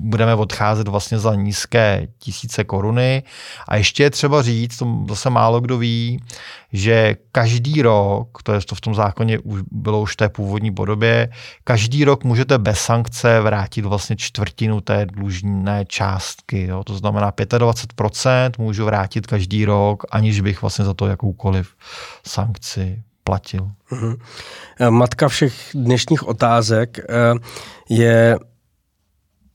[0.00, 3.22] budeme odcházet vlastně za nízké tisíce koruny.
[3.68, 6.20] A ještě je třeba říct, to zase málo kdo ví,
[6.72, 10.70] že každý rok, to je to v tom zákoně už bylo už v té původní
[10.70, 11.28] podobě,
[11.64, 16.66] každý rok můžete bez sankce vrátit vlastně čtvrtinu té dlužné částky.
[16.66, 16.84] Jo?
[16.84, 21.68] To znamená 25% můžu vrátit každý rok, aniž bych vlastně za to jakoukoliv
[22.26, 23.70] sankci platil.
[23.90, 24.16] Mhm.
[24.90, 27.04] Matka všech dnešních otázek eh,
[27.88, 28.38] je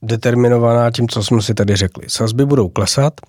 [0.02, 2.04] determinovaná tím, co jsme si tady řekli.
[2.08, 3.20] Sazby budou klesat,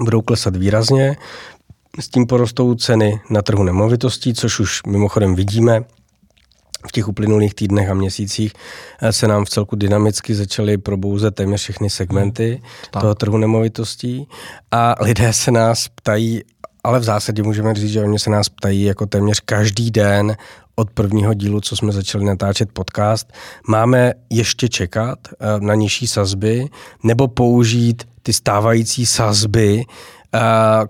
[0.00, 1.16] budou klesat výrazně,
[2.00, 5.84] s tím porostou ceny na trhu nemovitostí, což už mimochodem vidíme.
[6.88, 8.52] V těch uplynulých týdnech a měsících
[9.00, 13.02] eh, se nám v celku dynamicky začaly probouzet téměř všechny segmenty hmm, tak.
[13.02, 14.28] toho trhu nemovitostí
[14.70, 16.42] a lidé se nás ptají,
[16.84, 20.36] ale v zásadě můžeme říct, že oni se nás ptají jako téměř každý den
[20.74, 23.32] od prvního dílu, co jsme začali natáčet podcast.
[23.68, 26.68] Máme ještě čekat eh, na nižší sazby
[27.02, 29.84] nebo použít ty stávající sazby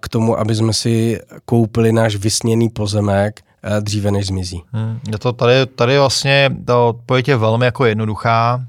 [0.00, 3.40] k tomu, aby jsme si koupili náš vysněný pozemek
[3.80, 4.62] dříve, než zmizí.
[4.72, 8.66] Hmm, je to tady, tady vlastně, ta odpověď je velmi jako jednoduchá.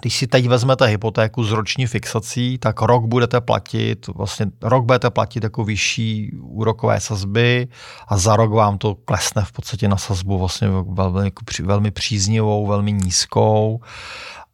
[0.00, 5.10] Když si teď vezmete hypotéku s roční fixací, tak rok budete platit, vlastně rok budete
[5.10, 7.68] platit jako vyšší úrokové sazby
[8.08, 12.66] a za rok vám to klesne v podstatě na sazbu vlastně velmi, jako velmi příznivou,
[12.66, 13.80] velmi nízkou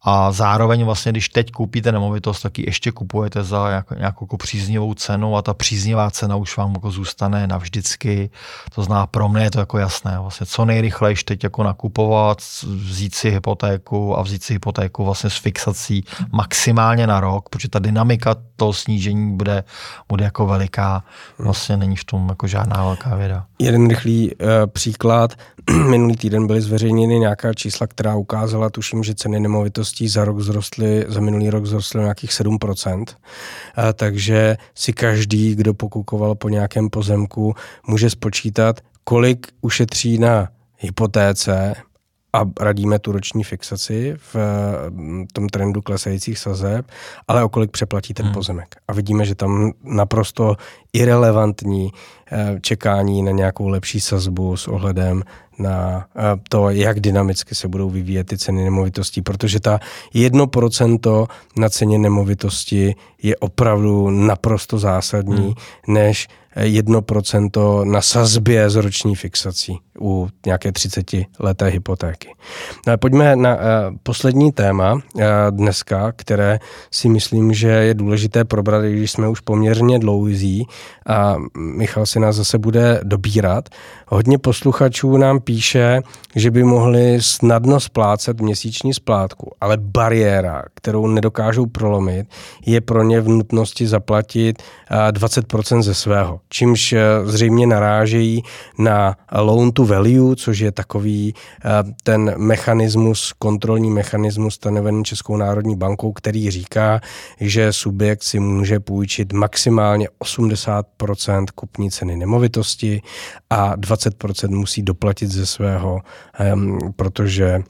[0.03, 4.37] a zároveň vlastně, když teď koupíte nemovitost, tak ji ještě kupujete za nějakou, nějakou jako
[4.37, 8.29] příznivou cenu a ta příznivá cena už vám jako zůstane navždycky.
[8.75, 10.19] To zná pro mě je to jako jasné.
[10.19, 15.37] Vlastně co nejrychleji teď jako nakupovat, vzít si hypotéku a vzít si hypotéku vlastně s
[15.37, 19.63] fixací maximálně na rok, protože ta dynamika toho snížení bude,
[20.09, 21.03] bude jako veliká.
[21.37, 23.45] Vlastně není v tom jako žádná velká věda.
[23.59, 25.33] Jeden rychlý uh, příklad.
[25.89, 31.05] minulý týden byly zveřejněny nějaká čísla, která ukázala, tuším, že ceny nemovitostí za rok vzrostly,
[31.07, 33.05] za minulý rok vzrostly nějakých 7%.
[33.75, 37.55] A, takže si každý, kdo pokukoval po nějakém pozemku,
[37.87, 40.47] může spočítat, kolik ušetří na
[40.77, 41.75] hypotéce,
[42.33, 44.35] a radíme tu roční fixaci v
[44.89, 46.85] mm, tom trendu klesajících sazeb,
[47.27, 48.33] ale o kolik přeplatí ten hmm.
[48.33, 48.75] pozemek.
[48.87, 50.55] A vidíme, že tam naprosto
[50.93, 51.91] irrelevantní
[52.31, 55.23] eh, čekání na nějakou lepší sazbu s ohledem
[55.59, 59.79] na eh, to, jak dynamicky se budou vyvíjet ty ceny nemovitostí, protože ta
[60.13, 61.27] jedno procento
[61.57, 65.53] na ceně nemovitosti je opravdu naprosto zásadní, hmm.
[65.87, 72.35] než 1% na sazbě z roční fixací u nějaké 30 leté hypotéky.
[72.87, 73.61] No pojďme na uh,
[74.03, 75.01] poslední téma uh,
[75.49, 76.59] dneska, které
[76.91, 80.67] si myslím, že je důležité probrat, když jsme už poměrně dlouhý
[81.07, 83.69] a Michal si nás zase bude dobírat.
[84.07, 86.01] Hodně posluchačů nám píše,
[86.35, 92.27] že by mohli snadno splácet měsíční splátku, ale bariéra, kterou nedokážou prolomit,
[92.65, 94.63] je pro ně v nutnosti zaplatit
[95.11, 98.43] 20% ze svého, čímž zřejmě narážejí
[98.79, 101.33] na loan to value, což je takový
[102.03, 107.01] ten mechanismus, kontrolní mechanismus stanovený Českou národní bankou, který říká,
[107.39, 113.01] že subjekt si může půjčit maximálně 80% kupní ceny nemovitosti
[113.49, 116.01] a 20% musí doplatit ze svého,
[116.95, 117.63] protože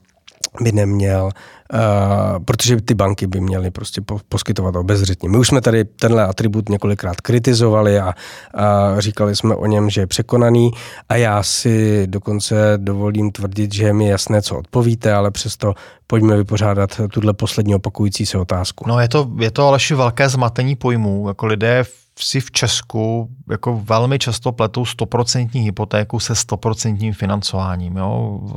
[0.62, 1.26] by neměl,
[1.74, 1.80] uh,
[2.46, 5.30] protože ty banky by měly prostě po, poskytovat obezřetně.
[5.30, 8.14] My už jsme tady tenhle atribut několikrát kritizovali a,
[8.54, 10.72] a říkali jsme o něm, že je překonaný
[11.10, 15.74] a já si dokonce dovolím tvrdit, že je mi jasné, co odpovíte, ale přesto
[16.08, 18.86] pojďme vypořádat tuhle poslední opakující se otázku.
[18.88, 21.84] No je to, je to aleši velké zmatení pojmů, jako lidé
[22.20, 28.00] si v Česku jako velmi často pletou stoprocentní hypotéku se stoprocentním financováním.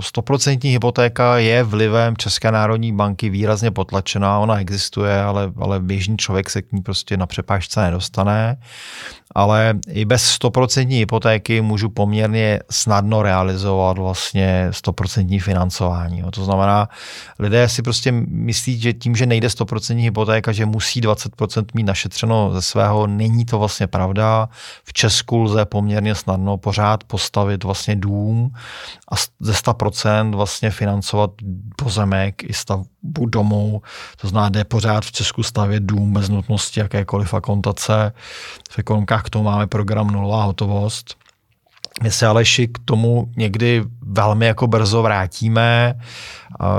[0.00, 6.50] Stoprocentní hypotéka je vlivem České národní banky výrazně potlačená, ona existuje, ale, ale běžný člověk
[6.50, 8.57] se k ní prostě na přepážce nedostane
[9.37, 16.22] ale i bez 100% hypotéky můžu poměrně snadno realizovat vlastně 100% financování.
[16.30, 16.89] To znamená,
[17.39, 22.51] lidé si prostě myslí, že tím, že nejde 100% hypotéka, že musí 20% mít našetřeno
[22.53, 24.49] ze svého, není to vlastně pravda.
[24.84, 28.51] V Česku lze poměrně snadno pořád postavit vlastně dům
[29.12, 31.30] a ze 100% vlastně financovat
[31.76, 33.82] pozemek i stavbu domů.
[34.20, 38.12] To znamená, jde pořád v Česku stavět dům bez nutnosti jakékoliv akontace.
[38.70, 41.18] V ekonomkách k tomu máme program nulová hotovost.
[42.03, 45.94] My se Aleši k tomu někdy velmi jako brzo vrátíme.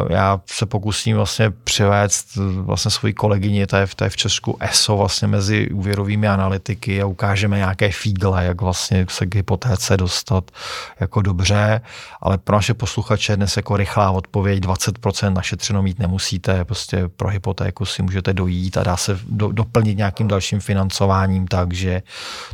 [0.09, 4.97] Já se pokusím vlastně přivést vlastně svoji kolegyni, to je, to je v Česku ESO
[4.97, 10.51] vlastně mezi úvěrovými analytiky a ukážeme nějaké fígle, jak vlastně se k hypotéce dostat
[10.99, 11.81] jako dobře,
[12.21, 17.85] ale pro naše posluchače dnes jako rychlá odpověď, 20% našetřeno mít nemusíte, prostě pro hypotéku
[17.85, 22.01] si můžete dojít a dá se do, doplnit nějakým dalším financováním, takže,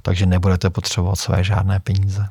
[0.01, 2.28] takže nebudete potřebovat své žádné peníze.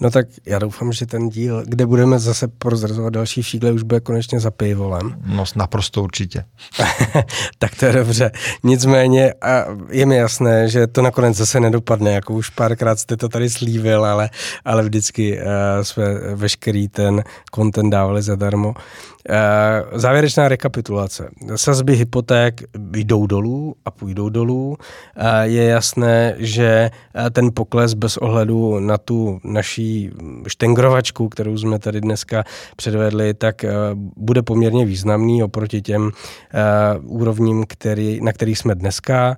[0.00, 4.00] No tak já doufám, že ten díl, kde budeme zase prozrazovat další fígle, už bude
[4.00, 5.14] konečně za pivolem.
[5.26, 6.44] No naprosto určitě.
[7.58, 8.30] tak to je dobře.
[8.62, 13.28] Nicméně a je mi jasné, že to nakonec zase nedopadne, jako už párkrát jste to
[13.28, 14.30] tady slívil, ale,
[14.64, 15.44] ale vždycky uh,
[15.82, 17.24] jsme veškerý ten
[17.54, 18.74] content dávali zadarmo.
[19.28, 21.28] Eh, závěrečná rekapitulace.
[21.56, 22.62] Sazby hypoték
[22.92, 24.76] jdou dolů a půjdou dolů.
[25.16, 30.10] Eh, je jasné, že eh, ten pokles bez ohledu na tu naší
[30.48, 32.44] štengrovačku, kterou jsme tady dneska
[32.76, 33.64] předvedli, tak
[34.16, 36.10] bude poměrně významný oproti těm
[37.02, 39.36] úrovním, který, na kterých jsme dneska.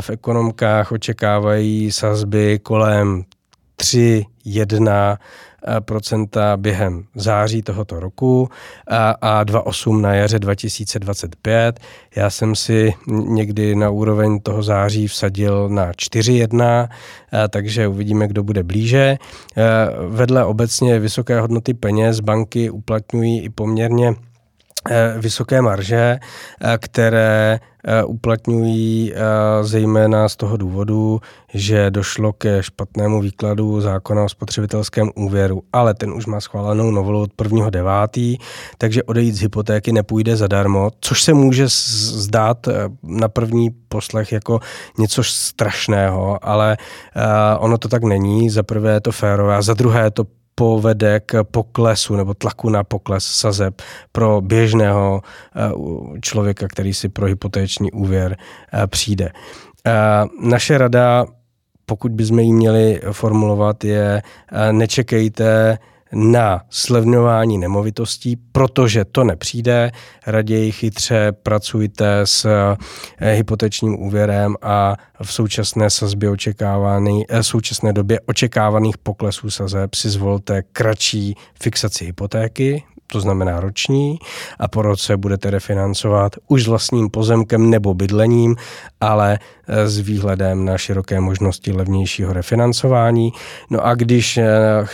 [0.00, 3.24] V ekonomkách očekávají sazby kolem
[3.76, 5.18] 3, 1, procenta
[6.56, 8.48] během září tohoto roku
[8.88, 11.80] a, a 2,8 na jaře 2025.
[12.16, 16.88] Já jsem si někdy na úroveň toho září vsadil na 4,1,
[17.48, 19.16] takže uvidíme, kdo bude blíže.
[20.08, 24.29] Vedle obecně vysoké hodnoty peněz banky uplatňují i poměrně Eh,
[25.18, 26.18] vysoké marže,
[26.60, 29.14] eh, které eh, uplatňují
[29.62, 31.20] zejména z toho důvodu,
[31.54, 37.20] že došlo ke špatnému výkladu zákona o spotřebitelském úvěru, ale ten už má schválenou novelu
[37.20, 38.38] od 1.9.,
[38.78, 42.68] takže odejít z hypotéky nepůjde zadarmo, což se může zdát
[43.02, 44.60] na první poslech jako
[44.98, 46.76] něco strašného, ale
[47.58, 48.50] ono to tak není.
[48.50, 50.24] Za prvé je to férové a za druhé je to
[50.60, 53.82] povede k poklesu nebo tlaku na pokles sazeb
[54.12, 55.22] pro běžného
[55.56, 58.36] eh, člověka, který si pro hypotéční úvěr
[58.72, 59.30] eh, přijde.
[59.86, 59.92] Eh,
[60.42, 61.26] naše rada,
[61.86, 64.22] pokud bychom ji měli formulovat, je
[64.72, 65.78] nečekejte
[66.12, 69.90] na slevňování nemovitostí, protože to nepřijde.
[70.26, 72.44] Raději chytře pracujte s
[73.20, 80.10] eh, hypotečním úvěrem a v současné sazbě očekávaný, eh, současné době očekávaných poklesů sazeb si
[80.10, 82.82] zvolte kratší fixaci hypotéky,
[83.12, 84.18] to znamená roční,
[84.58, 88.56] a po roce budete refinancovat už s vlastním pozemkem nebo bydlením,
[89.00, 89.38] ale
[89.70, 93.32] s výhledem na široké možnosti levnějšího refinancování.
[93.70, 94.46] No a když eh,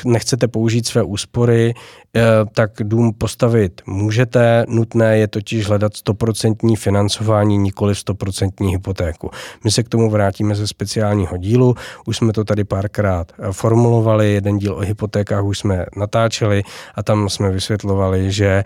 [0.04, 1.74] nechcete použít své úspory,
[2.16, 2.22] eh,
[2.54, 9.30] tak dům postavit můžete, nutné je totiž hledat 100% financování, nikoli 100% hypotéku.
[9.64, 11.74] My se k tomu vrátíme ze speciálního dílu,
[12.06, 16.62] už jsme to tady párkrát formulovali, jeden díl o hypotékách už jsme natáčeli
[16.94, 18.64] a tam jsme vysvětlovali, že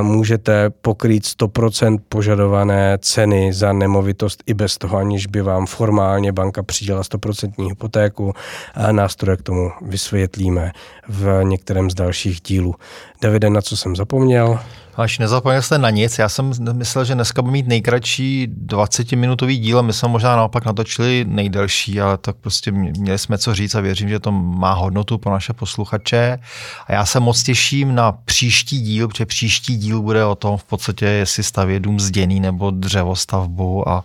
[0.00, 6.62] můžete pokrýt 100% požadované ceny za nemovitost i bez toho, aniž by vám formálně banka
[6.62, 8.34] přiděla 100% hypotéku.
[8.74, 10.72] A nástroje k tomu vysvětlíme
[11.08, 12.74] v některém z dalších dílů.
[13.22, 14.58] Davide, na co jsem zapomněl?
[14.96, 16.18] Až nezapomněl jste na nic.
[16.18, 21.24] Já jsem myslel, že dneska budu mít nejkratší 20-minutový díl my jsme možná naopak natočili
[21.28, 25.32] nejdelší, ale tak prostě měli jsme co říct a věřím, že to má hodnotu pro
[25.32, 26.38] naše posluchače.
[26.86, 30.64] A já se moc těším na příští díl, protože příští díl bude o tom v
[30.64, 34.04] podstatě, jestli stavět dům zděný nebo dřevostavbu a,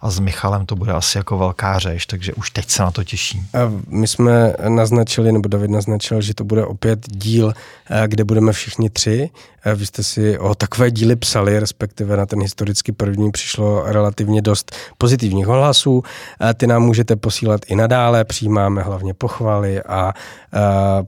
[0.00, 3.04] a s Michalem to bude asi jako velká řeš, takže už teď se na to
[3.04, 3.46] těším.
[3.54, 7.52] A my jsme naznačili, nebo David naznačil, že to bude opět díl,
[7.90, 9.30] eh, kde budeme všichni tři.
[9.64, 14.42] Eh, vy jste si o takové díly psali, respektive na ten historicky první přišlo relativně
[14.42, 16.02] dost pozitivních hlasů.
[16.54, 20.12] Ty nám můžete posílat i nadále, přijímáme hlavně pochvaly a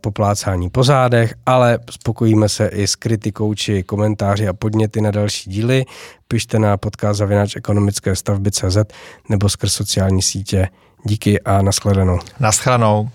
[0.01, 5.51] poplácání po zádech, ale spokojíme se i s kritikou či komentáři a podněty na další
[5.51, 5.85] díly.
[6.29, 8.77] Pište na podcast zavináč ekonomické stavby CZ
[9.29, 10.69] nebo skrz sociální sítě.
[11.05, 12.19] Díky a nashledanou.
[12.41, 13.11] Nashledanou.